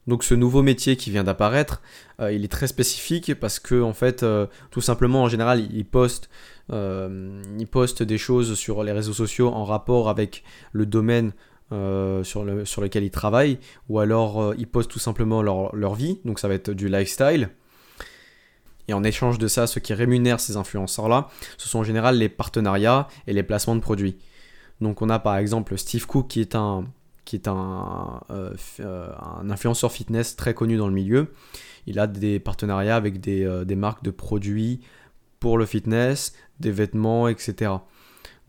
donc 0.08 0.24
ce 0.24 0.34
nouveau 0.34 0.62
métier 0.62 0.96
qui 0.96 1.12
vient 1.12 1.26
d'apparaître, 1.26 1.82
euh, 2.22 2.32
il 2.32 2.46
est 2.46 2.52
très 2.52 2.68
spécifique 2.68 3.38
parce 3.38 3.60
que 3.60 3.82
en 3.82 3.92
fait, 3.92 4.24
euh, 4.24 4.48
tout 4.72 4.80
simplement 4.80 5.24
en 5.24 5.28
général, 5.28 5.60
euh, 6.72 7.42
il 7.60 7.68
poste 7.68 8.04
des 8.04 8.18
choses 8.18 8.58
sur 8.58 8.84
les 8.84 8.94
réseaux 8.94 9.12
sociaux 9.12 9.50
en 9.50 9.66
rapport 9.66 10.08
avec 10.08 10.44
le 10.72 10.86
domaine 10.86 11.34
sur 12.24 12.44
lequel 12.44 13.04
ils 13.06 13.12
travaillent, 13.12 13.58
ou 13.88 14.00
alors 14.00 14.54
ils 14.58 14.68
postent 14.68 14.92
tout 14.92 15.00
simplement 15.00 15.42
leur, 15.42 15.74
leur, 15.74 15.96
vie, 15.96 16.20
donc 16.26 16.40
ça 16.40 16.50
va 16.50 16.54
être 16.54 16.72
du 16.72 16.90
lifestyle. 16.90 17.50
Et 18.90 18.94
en 18.94 19.06
échange 19.06 19.38
de 19.38 19.48
ça, 19.48 19.68
ce 19.68 19.80
qui 19.80 19.94
rémunère 19.94 20.42
ces 20.42 20.58
influenceurs-là, 20.58 21.30
ce 21.58 21.70
sont 21.70 21.80
en 21.80 21.84
général 21.84 22.18
les 22.18 22.28
partenariats 22.28 23.08
et 23.26 23.32
les 23.32 23.44
placements 23.44 23.78
de 23.78 23.80
produits. 23.80 24.18
Donc 24.82 25.02
on 25.02 25.10
a 25.10 25.20
par 25.20 25.38
exemple 25.38 25.78
Steve 25.78 26.06
Cook 26.08 26.28
qui 26.28 26.42
est 26.42 26.56
un, 26.56 26.86
qui 27.26 27.36
est 27.36 27.48
un, 27.48 28.22
euh, 28.30 28.52
euh, 28.80 29.12
un, 29.20 29.50
influenceur 29.50 29.92
fitness 29.92 30.36
très 30.36 30.54
connu 30.54 30.78
dans 30.78 30.88
le 30.88 30.94
milieu. 30.94 31.34
Il 31.88 32.00
a 32.00 32.08
des 32.08 32.40
partenariats 32.40 32.96
avec 32.96 33.20
des, 33.20 33.44
euh, 33.44 33.64
des 33.66 33.76
marques 33.76 34.04
de 34.04 34.12
produits 34.12 34.82
pour 35.40 35.58
le 35.58 35.66
fitness, 35.66 36.34
des 36.60 36.72
vêtements, 36.72 37.28
etc. 37.28 37.72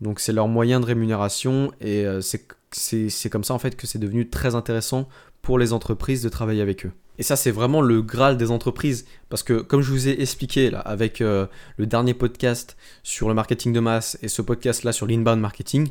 Donc 0.01 0.19
c'est 0.19 0.33
leur 0.33 0.47
moyen 0.47 0.79
de 0.79 0.85
rémunération 0.85 1.71
et 1.81 2.05
c'est 2.21 3.29
comme 3.29 3.43
ça 3.43 3.53
en 3.53 3.59
fait 3.59 3.75
que 3.75 3.87
c'est 3.87 3.99
devenu 3.99 4.29
très 4.29 4.53
intéressant 4.53 5.07
pour 5.41 5.57
les 5.57 5.73
entreprises 5.73 6.21
de 6.21 6.29
travailler 6.29 6.61
avec 6.61 6.85
eux. 6.85 6.91
Et 7.17 7.23
ça 7.23 7.35
c'est 7.35 7.51
vraiment 7.51 7.81
le 7.81 8.01
graal 8.01 8.37
des 8.37 8.51
entreprises 8.51 9.05
parce 9.29 9.41
que 9.41 9.61
comme 9.61 9.81
je 9.81 9.91
vous 9.91 10.07
ai 10.07 10.21
expliqué 10.21 10.69
là 10.69 10.79
avec 10.79 11.19
le 11.19 11.47
dernier 11.79 12.13
podcast 12.13 12.77
sur 13.01 13.27
le 13.27 13.33
marketing 13.33 13.73
de 13.73 13.79
masse 13.79 14.19
et 14.21 14.27
ce 14.27 14.43
podcast 14.43 14.83
là 14.83 14.91
sur 14.91 15.07
l'inbound 15.07 15.39
marketing, 15.39 15.89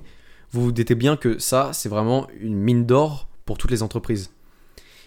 vous 0.52 0.64
vous 0.64 0.72
doutez 0.72 0.94
bien 0.94 1.16
que 1.16 1.38
ça, 1.38 1.70
c'est 1.72 1.88
vraiment 1.88 2.28
une 2.38 2.56
mine 2.56 2.84
d'or 2.84 3.28
pour 3.44 3.58
toutes 3.58 3.70
les 3.70 3.82
entreprises. 3.82 4.30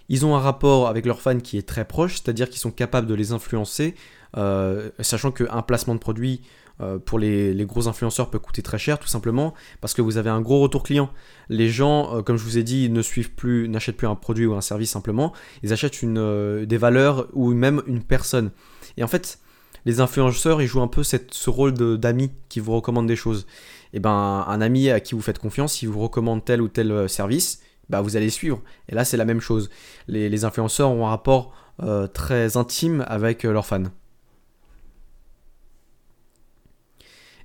Ils 0.10 0.26
ont 0.26 0.36
un 0.36 0.40
rapport 0.40 0.88
avec 0.88 1.06
leurs 1.06 1.22
fans 1.22 1.40
qui 1.40 1.58
est 1.58 1.68
très 1.68 1.86
proche, 1.86 2.16
c'est-à-dire 2.16 2.50
qu'ils 2.50 2.60
sont 2.60 2.72
capables 2.72 3.08
de 3.08 3.14
les 3.14 3.32
influencer, 3.32 3.96
euh, 4.38 4.90
sachant 5.00 5.32
qu'un 5.32 5.62
placement 5.62 5.96
de 5.96 6.00
produit 6.00 6.42
euh, 6.82 7.00
pour 7.00 7.20
les, 7.20 7.56
gros 7.66 7.88
influenceurs 7.88 8.30
peut 8.30 8.40
coûter 8.40 8.62
très 8.62 8.78
cher, 8.78 9.00
tout 9.00 9.08
simplement 9.08 9.54
parce 9.82 9.94
que 9.94 10.02
vous 10.02 10.18
avez 10.18 10.30
un 10.30 10.42
gros 10.42 10.60
retour 10.60 10.84
client. 10.84 11.10
Les 11.50 11.70
gens, 11.70 12.18
euh, 12.18 12.22
comme 12.22 12.38
je 12.38 12.44
vous 12.44 12.58
ai 12.58 12.64
dit, 12.64 12.90
ne 12.90 13.02
suivent 13.02 13.32
plus, 13.32 13.70
n'achètent 13.70 13.98
plus 13.98 14.08
un 14.08 14.16
produit 14.16 14.46
ou 14.46 14.56
un 14.56 14.62
service 14.62 14.92
simplement, 14.92 15.32
ils 15.64 15.74
achètent 15.74 16.04
des 16.04 16.78
valeurs 16.78 17.28
ou 17.34 17.54
même 17.54 17.82
une 17.88 18.04
personne. 18.04 18.52
Et 18.98 19.04
en 19.04 19.08
fait, 19.08 19.40
les 19.86 20.00
influenceurs, 20.00 20.62
ils 20.62 20.68
jouent 20.68 20.82
un 20.82 20.88
peu 20.88 21.04
ce 21.04 21.50
rôle 21.50 21.74
d'amis 21.74 22.32
qui 22.50 22.60
vous 22.60 22.74
recommandent 22.74 23.08
des 23.08 23.16
choses. 23.16 23.46
Et 23.96 24.00
ben, 24.02 24.44
un 24.46 24.62
ami 24.62 24.90
à 24.90 25.00
qui 25.00 25.16
vous 25.16 25.22
faites 25.22 25.40
confiance, 25.40 25.76
s'il 25.76 25.88
vous 25.88 26.02
recommande 26.02 26.44
tel 26.44 26.62
ou 26.62 26.68
tel 26.68 26.92
euh, 26.92 27.08
service, 27.08 27.62
bah, 27.90 28.02
vous 28.02 28.18
allez 28.18 28.30
suivre. 28.30 28.62
Et 28.90 28.94
là, 28.94 29.06
c'est 29.06 29.16
la 29.16 29.24
même 29.24 29.40
chose. 29.40 29.70
Les, 30.10 30.44
influenceurs 30.44 30.92
ont 30.92 31.08
un 31.08 31.10
rapport 31.10 31.54
euh, 31.82 32.06
très 32.06 32.58
intime 32.58 33.06
avec 33.08 33.46
euh, 33.46 33.54
leurs 33.54 33.66
fans. 33.66 33.86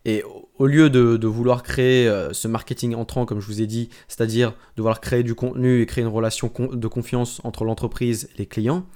Et 0.05 0.25
au 0.59 0.67
lieu 0.67 0.91
de, 0.91 1.27
vouloir 1.27 1.63
créer 1.63 2.11
ce 2.33 2.49
marketing 2.49 2.95
entrant, 2.95 3.27
comme 3.27 3.39
je 3.39 3.47
vous 3.47 3.61
ai 3.61 3.67
dit, 3.67 3.91
c'est-à-dire 4.09 4.53
de 4.77 4.83
vouloir 4.83 5.03
créer 5.03 5.23
du 5.23 5.35
contenu 5.35 5.83
et 5.83 5.87
créer 5.87 6.03
une 6.03 6.11
relation 6.11 6.51
de 6.73 6.89
confiance 6.89 7.43
entre 7.45 7.67
l'entreprise 7.67 8.31
et 8.35 8.39
les 8.39 8.47
clients, 8.47 8.87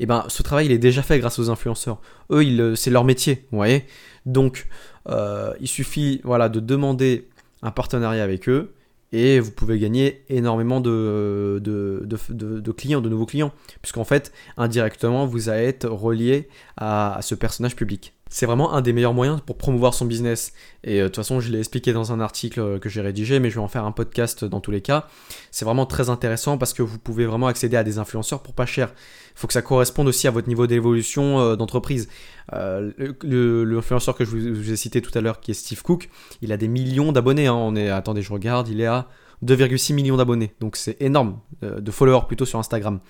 eh 0.00 0.06
ben 0.06 0.26
ce 0.28 0.42
travail 0.42 0.66
il 0.66 0.72
est 0.72 0.78
déjà 0.78 1.02
fait 1.02 1.18
grâce 1.18 1.38
aux 1.38 1.48
influenceurs. 1.48 2.02
Eux, 2.30 2.74
c'est 2.74 2.90
leur 2.90 3.04
métier, 3.04 3.46
vous 3.50 3.56
voyez? 3.56 3.86
Donc 4.26 4.66
euh, 5.08 5.54
il 5.60 5.68
suffit 5.68 6.20
voilà 6.24 6.48
de 6.48 6.60
demander 6.60 7.28
un 7.62 7.70
partenariat 7.70 8.22
avec 8.22 8.48
eux 8.48 8.72
et 9.12 9.40
vous 9.40 9.50
pouvez 9.50 9.78
gagner 9.78 10.22
énormément 10.28 10.80
de, 10.80 11.60
de, 11.60 12.72
clients, 12.72 13.00
de 13.00 13.08
nouveaux 13.08 13.26
clients, 13.26 13.52
puisqu'en 13.82 14.04
fait, 14.04 14.32
indirectement, 14.56 15.26
vous 15.26 15.48
allez 15.48 15.64
être 15.64 15.88
relié 15.88 16.48
à, 16.76 17.18
ce 17.22 17.34
personnage 17.34 17.74
public. 17.74 18.14
C'est 18.32 18.46
vraiment 18.46 18.72
un 18.72 18.80
des 18.80 18.92
meilleurs 18.92 19.12
moyens 19.12 19.40
pour 19.44 19.56
promouvoir 19.56 19.92
son 19.92 20.06
business. 20.06 20.52
Et 20.84 21.00
euh, 21.00 21.02
de 21.02 21.08
toute 21.08 21.16
façon, 21.16 21.40
je 21.40 21.50
l'ai 21.50 21.58
expliqué 21.58 21.92
dans 21.92 22.12
un 22.12 22.20
article 22.20 22.60
euh, 22.60 22.78
que 22.78 22.88
j'ai 22.88 23.00
rédigé, 23.00 23.40
mais 23.40 23.50
je 23.50 23.56
vais 23.56 23.60
en 23.60 23.68
faire 23.68 23.84
un 23.84 23.90
podcast 23.90 24.44
dans 24.44 24.60
tous 24.60 24.70
les 24.70 24.80
cas. 24.80 25.08
C'est 25.50 25.64
vraiment 25.64 25.84
très 25.84 26.10
intéressant 26.10 26.56
parce 26.56 26.72
que 26.72 26.82
vous 26.82 26.98
pouvez 26.98 27.26
vraiment 27.26 27.48
accéder 27.48 27.76
à 27.76 27.82
des 27.82 27.98
influenceurs 27.98 28.40
pour 28.40 28.54
pas 28.54 28.66
cher. 28.66 28.94
Il 29.34 29.40
faut 29.40 29.48
que 29.48 29.52
ça 29.52 29.62
corresponde 29.62 30.06
aussi 30.06 30.28
à 30.28 30.30
votre 30.30 30.46
niveau 30.46 30.68
d'évolution 30.68 31.40
euh, 31.40 31.56
d'entreprise. 31.56 32.08
L'influenceur 32.52 34.14
que 34.14 34.24
je 34.24 34.30
vous, 34.30 34.72
ai 34.72 34.76
cité 34.76 35.02
tout 35.02 35.16
à 35.18 35.20
l'heure, 35.20 35.40
qui 35.40 35.50
est 35.50 35.54
Steve 35.54 35.82
Cook, 35.82 36.08
il 36.40 36.52
a 36.52 36.56
des 36.56 36.68
millions 36.68 37.10
d'abonnés. 37.10 37.48
Hein. 37.48 37.54
On 37.54 37.74
est, 37.74 37.90
attendez, 37.90 38.22
je 38.22 38.32
regarde, 38.32 38.68
il 38.68 38.80
est 38.80 38.86
à 38.86 39.08
2,6 39.44 39.94
millions 39.94 40.16
d'abonnés. 40.16 40.54
Donc 40.60 40.76
c'est 40.76 41.00
énorme, 41.00 41.40
euh, 41.62 41.80
de 41.80 41.90
followers 41.90 42.26
plutôt 42.26 42.44
sur 42.44 42.58
Instagram. 42.58 43.00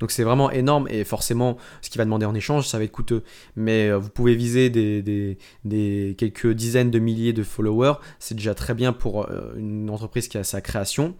Donc 0.00 0.10
c'est 0.10 0.24
vraiment 0.24 0.50
énorme 0.50 0.86
et 0.90 1.04
forcément 1.04 1.56
ce 1.80 1.90
qu'il 1.90 1.98
va 1.98 2.04
demander 2.04 2.26
en 2.26 2.34
échange, 2.34 2.66
ça 2.66 2.78
va 2.78 2.84
être 2.84 2.92
coûteux. 2.92 3.22
Mais 3.54 3.88
euh, 3.88 3.98
vous 3.98 4.10
pouvez 4.10 4.34
viser 4.34 4.70
des, 4.70 5.38
quelques 6.18 6.52
dizaines 6.52 6.90
de 6.90 6.98
milliers 6.98 7.32
de 7.32 7.42
followers, 7.42 7.94
c'est 8.18 8.34
déjà 8.34 8.54
très 8.54 8.74
bien 8.74 8.92
pour 8.92 9.30
euh, 9.30 9.54
une 9.56 9.90
entreprise 9.90 10.28
qui 10.28 10.38
a 10.38 10.44
sa 10.44 10.60
création. 10.60 11.14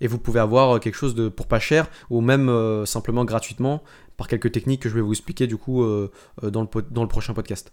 Et 0.00 0.06
vous 0.06 0.18
pouvez 0.18 0.40
avoir 0.40 0.80
quelque 0.80 0.94
chose 0.94 1.14
de 1.14 1.28
pour 1.28 1.46
pas 1.46 1.58
cher 1.58 1.88
ou 2.10 2.20
même 2.20 2.50
simplement 2.86 3.24
gratuitement 3.24 3.82
par 4.16 4.28
quelques 4.28 4.52
techniques 4.52 4.82
que 4.82 4.88
je 4.88 4.94
vais 4.94 5.00
vous 5.00 5.12
expliquer 5.12 5.48
du 5.48 5.56
coup 5.56 5.84
dans, 6.40 6.62
le, 6.62 6.82
dans 6.90 7.02
le 7.02 7.08
prochain 7.08 7.34
podcast. 7.34 7.72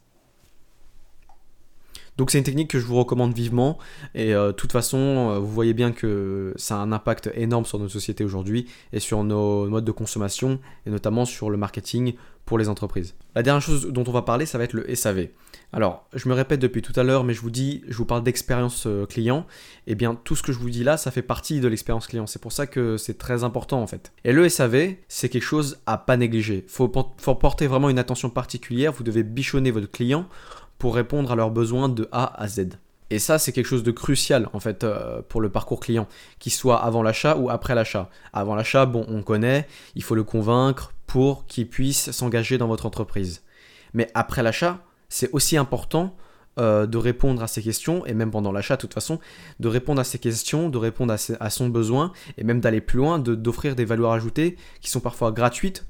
Donc 2.17 2.31
c'est 2.31 2.37
une 2.37 2.43
technique 2.43 2.69
que 2.69 2.79
je 2.79 2.85
vous 2.85 2.95
recommande 2.95 3.33
vivement. 3.33 3.77
Et 4.13 4.33
euh, 4.33 4.47
de 4.47 4.51
toute 4.53 4.71
façon, 4.71 4.97
euh, 4.97 5.39
vous 5.39 5.51
voyez 5.51 5.73
bien 5.73 5.91
que 5.91 6.53
ça 6.55 6.75
a 6.75 6.79
un 6.79 6.91
impact 6.91 7.29
énorme 7.35 7.65
sur 7.65 7.79
notre 7.79 7.91
société 7.91 8.23
aujourd'hui 8.23 8.67
et 8.93 8.99
sur 8.99 9.23
nos 9.23 9.67
modes 9.67 9.85
de 9.85 9.91
consommation 9.91 10.59
et 10.85 10.89
notamment 10.89 11.25
sur 11.25 11.49
le 11.49 11.57
marketing 11.57 12.15
pour 12.45 12.57
les 12.57 12.69
entreprises. 12.69 13.15
La 13.33 13.43
dernière 13.43 13.61
chose 13.61 13.87
dont 13.87 14.03
on 14.07 14.11
va 14.11 14.21
parler, 14.21 14.45
ça 14.45 14.57
va 14.57 14.63
être 14.63 14.73
le 14.73 14.93
SAV. 14.95 15.29
Alors, 15.73 16.07
je 16.13 16.29
me 16.29 16.33
répète 16.33 16.59
depuis 16.59 16.81
tout 16.81 16.93
à 16.95 17.03
l'heure, 17.03 17.23
mais 17.23 17.33
je 17.33 17.41
vous 17.41 17.49
dis, 17.49 17.83
je 17.87 17.97
vous 17.97 18.05
parle 18.05 18.23
d'expérience 18.23 18.85
euh, 18.85 19.05
client. 19.05 19.45
Eh 19.87 19.95
bien, 19.95 20.15
tout 20.15 20.35
ce 20.35 20.43
que 20.43 20.53
je 20.53 20.59
vous 20.59 20.69
dis 20.69 20.83
là, 20.83 20.95
ça 20.95 21.11
fait 21.11 21.23
partie 21.23 21.59
de 21.59 21.67
l'expérience 21.67 22.07
client. 22.07 22.27
C'est 22.27 22.41
pour 22.41 22.51
ça 22.51 22.67
que 22.67 22.97
c'est 22.97 23.17
très 23.17 23.43
important 23.43 23.81
en 23.81 23.87
fait. 23.87 24.13
Et 24.23 24.31
le 24.31 24.47
SAV, 24.47 24.95
c'est 25.07 25.27
quelque 25.27 25.43
chose 25.43 25.79
à 25.85 25.97
pas 25.97 26.17
négliger. 26.17 26.63
Faut, 26.67 26.91
faut 27.17 27.35
porter 27.35 27.67
vraiment 27.67 27.89
une 27.89 27.99
attention 27.99 28.29
particulière. 28.29 28.93
Vous 28.93 29.03
devez 29.03 29.23
bichonner 29.23 29.71
votre 29.71 29.91
client 29.91 30.27
pour 30.77 30.95
répondre 30.95 31.31
à 31.31 31.35
leurs 31.35 31.51
besoins 31.51 31.89
de 31.89 32.07
A 32.11 32.41
à 32.41 32.47
Z. 32.47 32.77
Et 33.11 33.19
ça, 33.19 33.37
c'est 33.37 33.51
quelque 33.51 33.67
chose 33.67 33.83
de 33.83 33.91
crucial 33.91 34.49
en 34.53 34.59
fait 34.59 34.83
euh, 34.83 35.21
pour 35.27 35.41
le 35.41 35.49
parcours 35.49 35.79
client, 35.79 36.07
qu'il 36.39 36.51
soit 36.51 36.83
avant 36.83 37.03
l'achat 37.03 37.37
ou 37.37 37.49
après 37.49 37.75
l'achat. 37.75 38.09
Avant 38.33 38.55
l'achat, 38.55 38.85
bon, 38.85 39.05
on 39.07 39.21
connaît, 39.21 39.67
il 39.95 40.03
faut 40.03 40.15
le 40.15 40.23
convaincre 40.23 40.91
pour 41.05 41.45
qu'il 41.45 41.69
puisse 41.69 42.11
s'engager 42.11 42.57
dans 42.57 42.67
votre 42.67 42.85
entreprise. 42.85 43.43
Mais 43.93 44.09
après 44.15 44.41
l'achat, 44.43 44.79
c'est 45.07 45.29
aussi 45.33 45.55
important 45.55 46.15
euh, 46.57 46.87
de 46.87 46.97
répondre 46.97 47.43
à 47.43 47.47
ces 47.47 47.61
questions, 47.61 48.05
et 48.05 48.13
même 48.13 48.31
pendant 48.31 48.51
l'achat 48.51 48.75
de 48.75 48.81
toute 48.81 48.93
façon, 48.93 49.19
de 49.59 49.67
répondre 49.67 50.01
à 50.01 50.03
ces 50.03 50.19
questions, 50.19 50.69
de 50.69 50.77
répondre 50.77 51.13
à, 51.13 51.49
son 51.49 51.69
besoin, 51.69 52.13
et 52.37 52.43
même 52.43 52.59
d'aller 52.59 52.81
plus 52.81 52.97
loin, 52.97 53.19
d'offrir 53.19 53.75
des 53.75 53.85
valeurs 53.85 54.13
ajoutées 54.13 54.55
qui 54.81 54.89
sont 54.89 55.01
parfois 55.01 55.31
gratuites, 55.31 55.85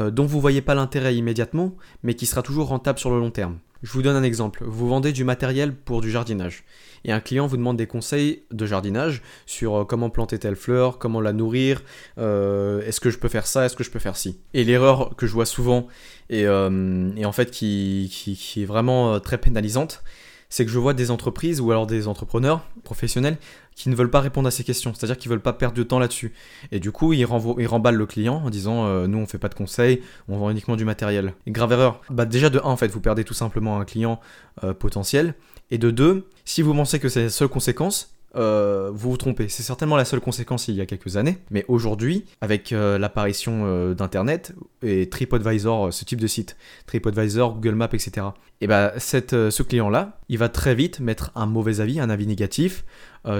euh, 0.00 0.10
dont 0.10 0.26
vous 0.26 0.36
ne 0.36 0.42
voyez 0.42 0.60
pas 0.60 0.74
l'intérêt 0.74 1.14
immédiatement, 1.16 1.76
mais 2.02 2.14
qui 2.14 2.26
sera 2.26 2.42
toujours 2.42 2.68
rentable 2.68 2.98
sur 2.98 3.10
le 3.10 3.20
long 3.20 3.30
terme. 3.30 3.58
Je 3.82 3.92
vous 3.92 4.02
donne 4.02 4.16
un 4.16 4.22
exemple. 4.22 4.64
Vous 4.66 4.88
vendez 4.88 5.12
du 5.12 5.24
matériel 5.24 5.72
pour 5.72 6.00
du 6.00 6.10
jardinage. 6.10 6.64
Et 7.04 7.12
un 7.12 7.20
client 7.20 7.46
vous 7.46 7.56
demande 7.56 7.76
des 7.76 7.86
conseils 7.86 8.42
de 8.50 8.66
jardinage 8.66 9.22
sur 9.46 9.76
euh, 9.76 9.84
comment 9.84 10.10
planter 10.10 10.38
telle 10.38 10.56
fleur, 10.56 10.98
comment 10.98 11.20
la 11.20 11.32
nourrir, 11.32 11.82
euh, 12.18 12.82
est-ce 12.82 13.00
que 13.00 13.10
je 13.10 13.18
peux 13.18 13.28
faire 13.28 13.46
ça, 13.46 13.64
est-ce 13.66 13.76
que 13.76 13.84
je 13.84 13.90
peux 13.90 14.00
faire 14.00 14.16
ci. 14.16 14.40
Et 14.52 14.64
l'erreur 14.64 15.14
que 15.16 15.26
je 15.28 15.32
vois 15.32 15.46
souvent, 15.46 15.86
et, 16.28 16.44
euh, 16.46 17.24
en 17.24 17.32
fait 17.32 17.52
qui, 17.52 18.10
qui, 18.10 18.62
est 18.62 18.66
vraiment 18.66 19.20
très 19.20 19.38
pénalisante, 19.38 20.02
c'est 20.48 20.64
que 20.64 20.70
je 20.70 20.78
vois 20.78 20.94
des 20.94 21.10
entreprises 21.10 21.60
ou 21.60 21.70
alors 21.70 21.86
des 21.86 22.08
entrepreneurs 22.08 22.64
professionnels 22.82 23.36
qui 23.74 23.88
ne 23.90 23.94
veulent 23.94 24.10
pas 24.10 24.20
répondre 24.20 24.48
à 24.48 24.50
ces 24.50 24.64
questions, 24.64 24.92
c'est-à-dire 24.94 25.18
qu'ils 25.18 25.30
veulent 25.30 25.40
pas 25.40 25.52
perdre 25.52 25.76
de 25.76 25.82
temps 25.82 25.98
là-dessus. 25.98 26.32
Et 26.72 26.80
du 26.80 26.90
coup, 26.90 27.12
ils, 27.12 27.20
ils 27.58 27.66
remballent 27.66 27.94
le 27.94 28.06
client 28.06 28.42
en 28.44 28.50
disant 28.50 28.86
euh, 28.86 29.06
nous 29.06 29.18
on 29.18 29.26
fait 29.26 29.38
pas 29.38 29.48
de 29.48 29.54
conseils, 29.54 30.02
on 30.28 30.38
vend 30.38 30.50
uniquement 30.50 30.76
du 30.76 30.84
matériel. 30.84 31.34
Grave 31.46 31.72
erreur. 31.72 32.00
Bah 32.10 32.24
déjà 32.24 32.50
de 32.50 32.58
1 32.58 32.62
en 32.62 32.76
fait, 32.76 32.88
vous 32.88 33.00
perdez 33.00 33.24
tout 33.24 33.34
simplement 33.34 33.78
un 33.78 33.84
client 33.84 34.20
euh, 34.64 34.74
potentiel 34.74 35.34
et 35.70 35.78
de 35.78 35.90
2, 35.90 36.26
si 36.44 36.62
vous 36.62 36.74
pensez 36.74 36.98
que 36.98 37.08
c'est 37.08 37.24
la 37.24 37.30
seule 37.30 37.48
conséquence, 37.48 38.17
euh, 38.38 38.90
vous 38.92 39.10
vous 39.10 39.16
trompez. 39.16 39.48
C'est 39.48 39.62
certainement 39.62 39.96
la 39.96 40.04
seule 40.04 40.20
conséquence 40.20 40.68
il 40.68 40.74
y 40.74 40.80
a 40.80 40.86
quelques 40.86 41.16
années. 41.16 41.38
Mais 41.50 41.64
aujourd'hui, 41.68 42.24
avec 42.40 42.72
euh, 42.72 42.98
l'apparition 42.98 43.64
euh, 43.66 43.94
d'Internet 43.94 44.54
et 44.82 45.08
TripAdvisor, 45.08 45.92
ce 45.92 46.04
type 46.04 46.20
de 46.20 46.26
site, 46.26 46.56
TripAdvisor, 46.86 47.54
Google 47.54 47.74
Maps, 47.74 47.88
etc., 47.92 48.28
et 48.60 48.66
bah, 48.66 48.92
ce 48.98 49.62
client-là, 49.62 50.18
il 50.28 50.38
va 50.38 50.48
très 50.48 50.74
vite 50.74 50.98
mettre 50.98 51.30
un 51.36 51.46
mauvais 51.46 51.78
avis, 51.78 52.00
un 52.00 52.10
avis 52.10 52.26
négatif 52.26 52.84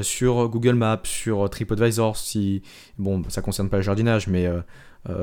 sur 0.02 0.48
Google 0.48 0.74
Maps, 0.74 1.00
sur 1.02 1.50
TripAdvisor, 1.50 2.16
si, 2.16 2.62
bon, 2.98 3.24
ça 3.28 3.42
concerne 3.42 3.68
pas 3.68 3.78
le 3.78 3.82
jardinage, 3.82 4.28
mais 4.28 4.48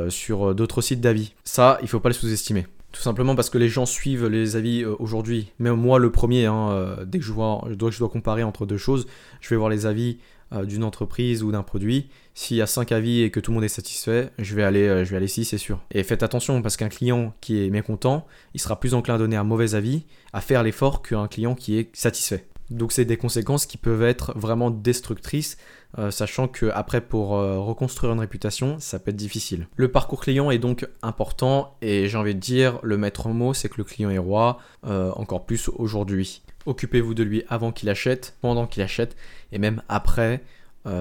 sur 0.10 0.53
d'autres 0.53 0.82
sites 0.82 1.00
d'avis. 1.00 1.34
Ça, 1.46 1.77
il 1.82 1.88
faut 1.88 2.01
pas 2.01 2.10
le 2.10 2.13
sous-estimer. 2.13 2.65
Tout 2.96 3.02
simplement 3.02 3.36
parce 3.36 3.50
que 3.50 3.58
les 3.58 3.68
gens 3.68 3.86
suivent 3.86 4.28
les 4.28 4.56
avis 4.56 4.84
euh, 4.84 4.96
aujourd'hui. 5.00 5.52
Même 5.60 5.75
moi, 5.75 6.00
le 6.00 6.14
premier, 6.14 6.46
hein, 6.46 6.70
euh, 6.72 7.04
dès 7.04 7.20
que 7.20 7.25
je, 7.25 7.34
vois, 7.34 7.62
je, 7.70 7.74
dois, 7.74 7.92
je 7.92 8.00
dois 8.00 8.08
comparer 8.08 8.42
entre 8.42 8.66
deux 8.66 8.78
choses, 8.78 9.06
je 9.42 9.50
vais 9.50 9.58
voir 9.58 9.68
les 9.68 9.86
avis 9.86 10.18
euh, 10.54 10.64
d'une 10.64 10.82
entreprise 10.82 11.44
ou 11.44 11.52
d'un 11.52 11.62
produit. 11.62 12.08
S'il 12.36 12.56
y 12.56 12.62
a 12.62 12.68
5 12.68 12.94
avis 12.94 13.22
et 13.22 13.32
que 13.32 13.42
tout 13.42 13.52
le 13.52 13.56
monde 13.56 13.66
est 13.66 13.68
satisfait, 13.68 14.30
je 14.40 14.56
vais 14.56 14.64
aller, 14.64 15.04
je 15.04 15.12
vais 15.12 15.18
aller 15.18 15.28
6, 15.28 15.44
c'est 15.44 15.58
sûr. 15.58 15.82
Et 15.92 16.04
faites 16.04 16.24
attention 16.24 16.62
parce 16.62 16.78
qu'un 16.78 16.88
client 16.88 17.34
qui 17.42 17.66
est 17.66 17.70
mécontent, 17.70 18.25
il 18.54 18.62
sera 18.62 18.80
plus 18.80 18.94
enclin 18.94 19.16
à 19.16 19.18
donner 19.18 19.36
un 19.36 19.44
mauvais 19.44 19.75
avis, 19.75 20.06
à 20.32 20.40
faire 20.40 20.64
l'effort 20.64 21.02
qu'un 21.02 21.28
client 21.28 21.54
qui 21.54 21.78
est 21.78 21.94
satisfait. 21.94 22.48
Donc 22.72 22.91
c'est 22.91 23.05
des 23.05 23.17
conséquences 23.17 23.65
qui 23.65 23.77
peuvent 23.77 24.03
être 24.03 24.34
vraiment 24.36 24.72
destructrices, 24.72 25.57
euh, 26.00 26.10
sachant 26.10 26.48
que 26.48 26.65
après 26.74 27.01
pour 27.01 27.36
euh, 27.36 27.60
reconstruire 27.60 28.13
une 28.13 28.19
réputation, 28.19 28.77
ça 28.79 28.98
peut 28.98 29.12
être 29.12 29.15
difficile. 29.15 29.67
Le 29.75 29.91
parcours 29.91 30.22
client 30.22 30.50
est 30.50 30.57
donc 30.57 30.88
important 31.03 31.77
et 31.81 32.07
j'ai 32.07 32.17
envie 32.17 32.34
de 32.34 32.39
dire 32.39 32.79
le 32.81 32.98
maître 32.98 33.29
mot, 33.29 33.53
c'est 33.53 33.69
que 33.69 33.77
le 33.77 33.84
client 33.84 34.10
est 34.10 34.17
roi, 34.17 34.57
euh, 34.86 35.12
encore 35.12 35.45
plus 35.45 35.69
aujourd'hui. 35.69 36.41
Occupez-vous 36.65 37.13
de 37.13 37.24
lui 37.24 37.43
avant 37.50 37.72
qu'il 37.72 37.89
achète, 37.89 38.36
pendant 38.41 38.65
qu'il 38.65 38.81
achète 38.81 39.15
et 39.51 39.60
même 39.60 39.84
après. 39.88 40.41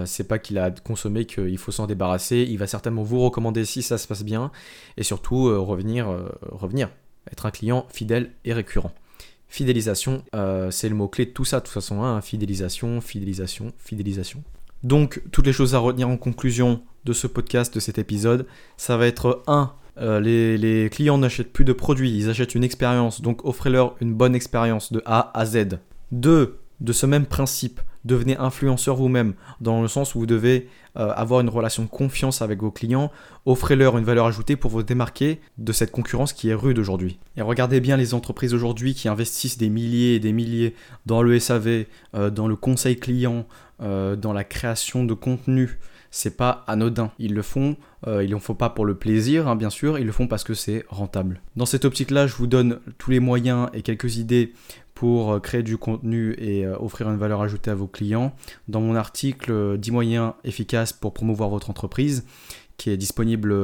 c'est 0.06 0.28
pas 0.28 0.38
qu'il 0.38 0.59
a 0.59 0.71
consommé 0.71 1.26
qu'il 1.26 1.59
faut 1.59 1.73
s'en 1.73 1.87
débarrasser. 1.87 2.47
Il 2.49 2.59
va 2.59 2.66
certainement 2.66 3.02
vous 3.02 3.21
recommander 3.21 3.64
si 3.64 3.83
ça 3.83 3.99
se 3.99 4.06
passe 4.06 4.25
bien 4.25 4.50
et 4.97 5.02
surtout 5.02 5.44
revenir, 5.64 6.06
revenir, 6.42 6.90
être 7.30 7.47
un 7.47 7.50
client 7.50 7.87
fidèle 7.90 8.30
et 8.44 8.52
récurrent. 8.52 8.92
Fidélisation, 9.54 10.25
euh, 10.34 10.73
c'est 10.73 10.88
le 10.88 10.96
mot-clé 10.96 11.26
de 11.26 11.30
tout 11.30 11.44
ça, 11.44 11.61
de 11.61 11.64
toute 11.64 11.73
façon. 11.73 12.02
Hein, 12.02 12.20
fidélisation, 12.20 13.00
fidélisation, 13.00 13.73
fidélisation. 13.78 14.42
Donc, 14.82 15.23
toutes 15.30 15.46
les 15.46 15.52
choses 15.52 15.76
à 15.76 15.78
retenir 15.78 16.08
en 16.08 16.16
conclusion 16.16 16.82
de 17.04 17.12
ce 17.12 17.28
podcast, 17.28 17.73
de 17.73 17.78
cet 17.78 17.99
épisode, 17.99 18.49
ça 18.76 18.96
va 18.96 19.06
être 19.06 19.44
1. 19.46 19.73
Euh, 19.99 20.18
les, 20.18 20.90
clients 20.90 21.18
n'achètent 21.18 21.52
plus 21.52 21.64
de 21.64 21.73
produits, 21.73 22.11
ils 22.11 22.28
achètent 22.28 22.56
une 22.56 22.64
expérience, 22.64 23.23
donc 23.23 23.44
offrez-leur 23.44 23.94
une 24.00 24.12
bonne 24.12 24.34
expérience 24.34 24.92
de 24.92 25.00
A 25.06 25.30
à 25.38 25.46
Z. 25.46 25.78
2. 26.11 26.58
De 26.80 26.92
ce 26.92 27.06
même 27.06 27.26
principe, 27.26 27.80
devenez 28.04 28.37
influenceur 28.37 28.96
vous-même, 28.96 29.34
dans 29.61 29.82
le 29.82 29.88
sens 29.88 30.14
où 30.14 30.20
vous 30.20 30.26
devez 30.26 30.68
euh, 30.96 31.12
avoir 31.14 31.40
une 31.40 31.49
relation 31.49 31.82
de 31.82 31.88
confiance 31.88 32.42
avec 32.42 32.61
vos 32.61 32.70
clients, 32.70 33.11
offrez-leur 33.46 33.99
une 33.99 34.04
valeur 34.04 34.26
ajoutée 34.26 34.56
pour 34.56 34.70
vous 34.70 34.82
démarquer 34.82 35.40
de 35.58 35.73
cette 35.73 35.90
concurrence 35.90 36.32
qui 36.32 36.50
est 36.50 36.54
rude 36.54 36.78
aujourd'hui. 36.78 37.18
Et 37.37 37.42
regardez 37.42 37.80
bien 37.80 37.96
les 37.96 38.14
entreprises 38.14 38.54
aujourd'hui 38.54 38.94
qui 38.94 39.08
investissent 39.08 39.58
des 39.58 39.70
milliers 39.70 40.14
et 40.14 40.20
des 40.20 40.32
milliers 40.32 40.75
dans 41.06 41.23
le 41.23 41.38
SAV, 41.38 41.87
euh, 42.14 42.30
dans 42.30 42.46
le 42.46 42.56
conseil 42.56 42.96
client, 42.96 43.46
euh, 43.82 44.16
dans 44.16 44.32
la 44.32 44.44
création 44.44 45.04
de 45.04 45.14
contenu. 45.14 45.78
C'est 46.11 46.37
pas 46.37 46.62
anodin. 46.68 47.11
Ils 47.18 47.34
le 47.34 47.42
font, 47.42 47.76
ils 48.06 48.30
ne 48.30 48.34
le 48.37 48.54
pas 48.54 48.70
pour 48.70 48.84
le 48.84 48.94
plaisir, 48.94 49.49
hein, 49.49 49.56
bien 49.56 49.70
sûr, 49.70 49.99
ils 49.99 50.06
le 50.06 50.12
font 50.12 50.28
parce 50.28 50.44
que 50.44 50.54
c'est 50.54 50.84
rentable. 50.88 51.40
Dans 51.56 51.66
cette 51.66 51.84
optique-là, 51.84 52.28
je 52.28 52.37
vous 52.37 52.46
donne 52.46 52.78
tous 52.99 53.11
les 53.11 53.18
moyens 53.18 53.68
et 53.73 53.82
quelques 53.82 54.18
idées 54.18 54.52
pour 54.95 55.33
euh, 55.33 55.41
créer 55.41 55.63
du 55.63 55.77
contenu 55.77 56.35
et 56.39 56.65
euh, 56.65 56.77
offrir 56.79 57.11
une 57.11 57.17
valeur 57.17 57.43
ajoutée 57.43 57.71
à 57.71 57.75
vos 57.75 57.87
clients. 57.87 58.35
Dans 58.69 58.81
mon 58.81 58.95
article 58.95 59.77
10 59.79 59.91
euh, 59.91 59.93
moyens 59.93 60.33
efficaces 60.45 60.93
pour 60.93 61.13
promouvoir 61.13 61.51
votre 61.51 61.71
entreprise, 61.71 62.25
qui 62.77 62.91
est 62.91 62.97
disponible 62.97 63.55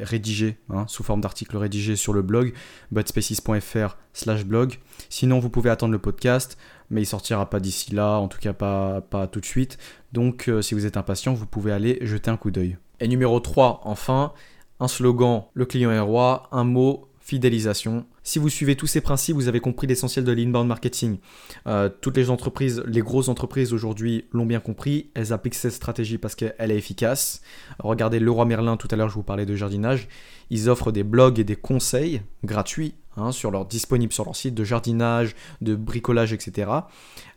rédigé, 0.00 0.56
hein, 0.70 0.84
sous 0.88 1.04
forme 1.04 1.20
d'article 1.20 1.56
rédigé 1.56 1.94
sur 1.94 2.12
le 2.12 2.22
blog, 2.22 2.52
butspaces.fr 2.90 3.96
slash 4.12 4.44
blog. 4.44 4.74
Sinon, 5.10 5.38
vous 5.38 5.48
pouvez 5.48 5.70
attendre 5.70 5.92
le 5.92 6.00
podcast, 6.00 6.58
mais 6.90 7.02
il 7.02 7.06
sortira 7.06 7.48
pas 7.48 7.60
d'ici 7.60 7.94
là, 7.94 8.18
en 8.18 8.26
tout 8.26 8.40
cas 8.40 8.52
pas, 8.52 9.00
pas 9.00 9.28
tout 9.28 9.38
de 9.38 9.44
suite. 9.44 9.78
Donc, 10.12 10.50
si 10.60 10.74
vous 10.74 10.86
êtes 10.86 10.96
impatient, 10.96 11.34
vous 11.34 11.46
pouvez 11.46 11.70
aller 11.70 11.98
jeter 12.00 12.32
un 12.32 12.36
coup 12.36 12.50
d'œil. 12.50 12.78
Et 12.98 13.06
numéro 13.06 13.38
3, 13.38 13.82
enfin, 13.84 14.32
un 14.80 14.88
slogan, 14.88 15.44
le 15.54 15.64
client 15.64 15.92
est 15.92 16.00
roi, 16.00 16.48
un 16.50 16.64
mot, 16.64 17.07
fidélisation. 17.28 18.06
Si 18.22 18.38
vous 18.38 18.48
suivez 18.48 18.74
tous 18.74 18.86
ces 18.86 19.02
principes, 19.02 19.36
vous 19.36 19.48
avez 19.48 19.60
compris 19.60 19.86
l'essentiel 19.86 20.24
de 20.24 20.32
l'inbound 20.32 20.66
marketing. 20.66 21.18
Euh, 21.66 21.90
toutes 22.00 22.16
les 22.16 22.30
entreprises, 22.30 22.82
les 22.86 23.02
grosses 23.02 23.28
entreprises 23.28 23.74
aujourd'hui 23.74 24.24
l'ont 24.32 24.46
bien 24.46 24.60
compris. 24.60 25.10
Elles 25.12 25.34
appliquent 25.34 25.54
cette 25.54 25.74
stratégie 25.74 26.16
parce 26.16 26.34
qu'elle 26.34 26.54
est 26.58 26.76
efficace. 26.76 27.42
Regardez 27.80 28.18
Leroy 28.18 28.46
Merlin, 28.46 28.78
tout 28.78 28.88
à 28.90 28.96
l'heure 28.96 29.10
je 29.10 29.14
vous 29.14 29.22
parlais 29.22 29.44
de 29.44 29.54
jardinage. 29.54 30.08
Ils 30.48 30.70
offrent 30.70 30.90
des 30.90 31.04
blogs 31.04 31.38
et 31.38 31.44
des 31.44 31.54
conseils 31.54 32.22
gratuits 32.44 32.94
hein, 33.18 33.30
sur 33.30 33.50
leur, 33.50 33.66
disponibles 33.66 34.14
sur 34.14 34.24
leur 34.24 34.34
site 34.34 34.54
de 34.54 34.64
jardinage, 34.64 35.36
de 35.60 35.74
bricolage, 35.74 36.32
etc. 36.32 36.70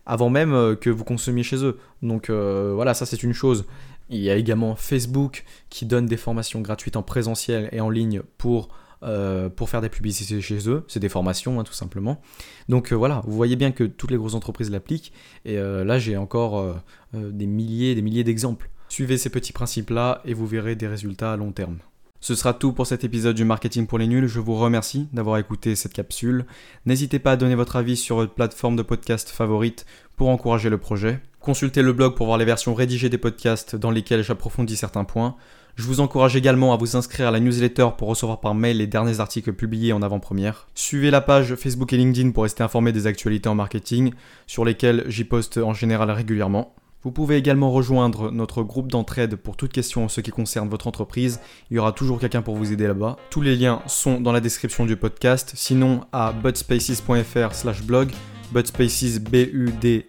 Avant 0.05 0.29
même 0.29 0.53
euh, 0.53 0.75
que 0.77 0.89
vous 0.89 1.03
consommiez 1.03 1.43
chez 1.43 1.65
eux. 1.65 1.77
Donc 2.01 2.29
euh, 2.29 2.71
voilà, 2.73 2.93
ça 2.93 3.05
c'est 3.05 3.23
une 3.23 3.33
chose. 3.33 3.65
Il 4.09 4.21
y 4.21 4.29
a 4.29 4.37
également 4.37 4.77
Facebook 4.77 5.43
qui 5.69 5.85
donne 5.85 6.05
des 6.05 6.17
formations 6.17 6.61
gratuites 6.61 6.95
en 6.95 7.03
présentiel 7.03 7.67
et 7.73 7.81
en 7.81 7.89
ligne 7.89 8.21
pour 8.37 8.69
euh, 9.03 9.49
pour 9.49 9.69
faire 9.69 9.81
des 9.81 9.89
publicités 9.89 10.41
chez 10.41 10.69
eux. 10.69 10.83
C'est 10.87 10.99
des 10.99 11.09
formations, 11.09 11.59
hein, 11.59 11.63
tout 11.63 11.73
simplement. 11.73 12.21
Donc 12.69 12.91
euh, 12.91 12.95
voilà, 12.95 13.21
vous 13.25 13.33
voyez 13.33 13.55
bien 13.55 13.71
que 13.71 13.83
toutes 13.83 14.11
les 14.11 14.17
grosses 14.17 14.35
entreprises 14.35 14.69
l'appliquent. 14.69 15.11
Et 15.45 15.57
euh, 15.57 15.83
là, 15.83 15.99
j'ai 15.99 16.17
encore 16.17 16.75
des 17.13 17.47
milliers 17.47 17.95
des 17.95 18.01
milliers 18.01 18.23
d'exemples. 18.23 18.69
Suivez 18.89 19.17
ces 19.17 19.29
petits 19.29 19.53
principes-là 19.53 20.21
et 20.25 20.33
vous 20.33 20.45
verrez 20.45 20.75
des 20.75 20.87
résultats 20.87 21.33
à 21.33 21.37
long 21.37 21.51
terme. 21.51 21.77
Ce 22.23 22.35
sera 22.35 22.53
tout 22.53 22.71
pour 22.71 22.85
cet 22.85 23.03
épisode 23.03 23.35
du 23.35 23.45
Marketing 23.45 23.87
pour 23.87 23.97
les 23.97 24.05
nuls. 24.05 24.27
Je 24.27 24.39
vous 24.39 24.55
remercie 24.55 25.07
d'avoir 25.11 25.39
écouté 25.39 25.75
cette 25.75 25.93
capsule. 25.93 26.45
N'hésitez 26.85 27.17
pas 27.17 27.31
à 27.31 27.35
donner 27.35 27.55
votre 27.55 27.77
avis 27.77 27.97
sur 27.97 28.17
votre 28.17 28.35
plateforme 28.35 28.75
de 28.75 28.83
podcast 28.83 29.29
favorite 29.29 29.87
pour 30.17 30.29
encourager 30.29 30.69
le 30.69 30.77
projet. 30.77 31.19
Consultez 31.39 31.81
le 31.81 31.93
blog 31.93 32.15
pour 32.15 32.27
voir 32.27 32.37
les 32.37 32.45
versions 32.45 32.75
rédigées 32.75 33.09
des 33.09 33.17
podcasts 33.17 33.75
dans 33.75 33.89
lesquels 33.89 34.23
j'approfondis 34.23 34.75
certains 34.75 35.03
points. 35.03 35.35
Je 35.75 35.83
vous 35.83 36.01
encourage 36.01 36.35
également 36.35 36.73
à 36.73 36.77
vous 36.77 36.95
inscrire 36.97 37.29
à 37.29 37.31
la 37.31 37.39
newsletter 37.39 37.89
pour 37.97 38.09
recevoir 38.09 38.41
par 38.41 38.53
mail 38.53 38.77
les 38.77 38.87
derniers 38.87 39.19
articles 39.19 39.53
publiés 39.53 39.93
en 39.93 40.01
avant-première. 40.01 40.67
Suivez 40.75 41.11
la 41.11 41.21
page 41.21 41.55
Facebook 41.55 41.93
et 41.93 41.97
LinkedIn 41.97 42.31
pour 42.31 42.43
rester 42.43 42.61
informé 42.61 42.91
des 42.91 43.07
actualités 43.07 43.47
en 43.47 43.55
marketing, 43.55 44.11
sur 44.47 44.65
lesquelles 44.65 45.05
j'y 45.07 45.23
poste 45.23 45.57
en 45.57 45.73
général 45.73 46.11
régulièrement. 46.11 46.75
Vous 47.03 47.11
pouvez 47.11 47.37
également 47.37 47.71
rejoindre 47.71 48.29
notre 48.29 48.61
groupe 48.61 48.91
d'entraide 48.91 49.35
pour 49.35 49.57
toute 49.57 49.71
question 49.71 50.05
en 50.05 50.07
ce 50.07 50.21
qui 50.21 50.29
concerne 50.29 50.69
votre 50.69 50.85
entreprise. 50.85 51.39
Il 51.71 51.77
y 51.77 51.79
aura 51.79 51.93
toujours 51.93 52.19
quelqu'un 52.19 52.43
pour 52.43 52.55
vous 52.55 52.71
aider 52.71 52.85
là-bas. 52.85 53.17
Tous 53.31 53.41
les 53.41 53.55
liens 53.55 53.81
sont 53.87 54.21
dans 54.21 54.31
la 54.31 54.39
description 54.39 54.85
du 54.85 54.95
podcast, 54.95 55.53
sinon 55.55 56.01
à 56.11 56.31
budspaces.fr 56.31 57.83
blog, 57.85 58.11
budspaces 58.53 59.19
B-U-D-S-P-A-C-E-S, 59.19 60.03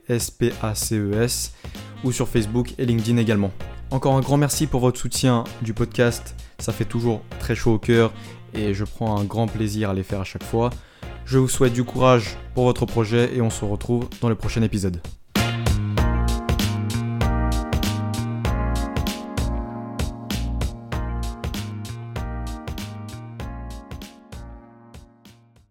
ou 2.05 2.13
sur 2.13 2.29
Facebook 2.29 2.75
et 2.77 2.85
LinkedIn 2.85 3.17
également. 3.17 3.53
Encore 3.93 4.15
un 4.15 4.21
grand 4.21 4.39
merci 4.39 4.67
pour 4.67 4.81
votre 4.81 4.99
soutien 4.99 5.45
du 5.61 5.75
podcast. 5.75 6.35
Ça 6.59 6.73
fait 6.73 6.87
toujours 6.87 7.21
très 7.39 7.55
chaud 7.55 7.75
au 7.75 7.79
cœur 7.79 8.11
et 8.55 8.73
je 8.73 8.85
prends 8.85 9.21
un 9.21 9.25
grand 9.25 9.47
plaisir 9.47 9.91
à 9.91 9.95
les 9.95 10.03
faire 10.03 10.23
à 10.23 10.25
chaque 10.25 10.45
fois. 10.45 10.71
Je 11.27 11.37
vous 11.37 11.47
souhaite 11.47 11.75
du 11.75 11.85
courage 11.85 12.39
pour 12.55 12.65
votre 12.65 12.87
projet 12.87 13.37
et 13.37 13.43
on 13.43 13.51
se 13.51 13.67
retrouve 13.67 14.09
dans 14.23 14.31
le 14.31 14.35
prochain 14.35 14.63
épisode. 14.63 15.03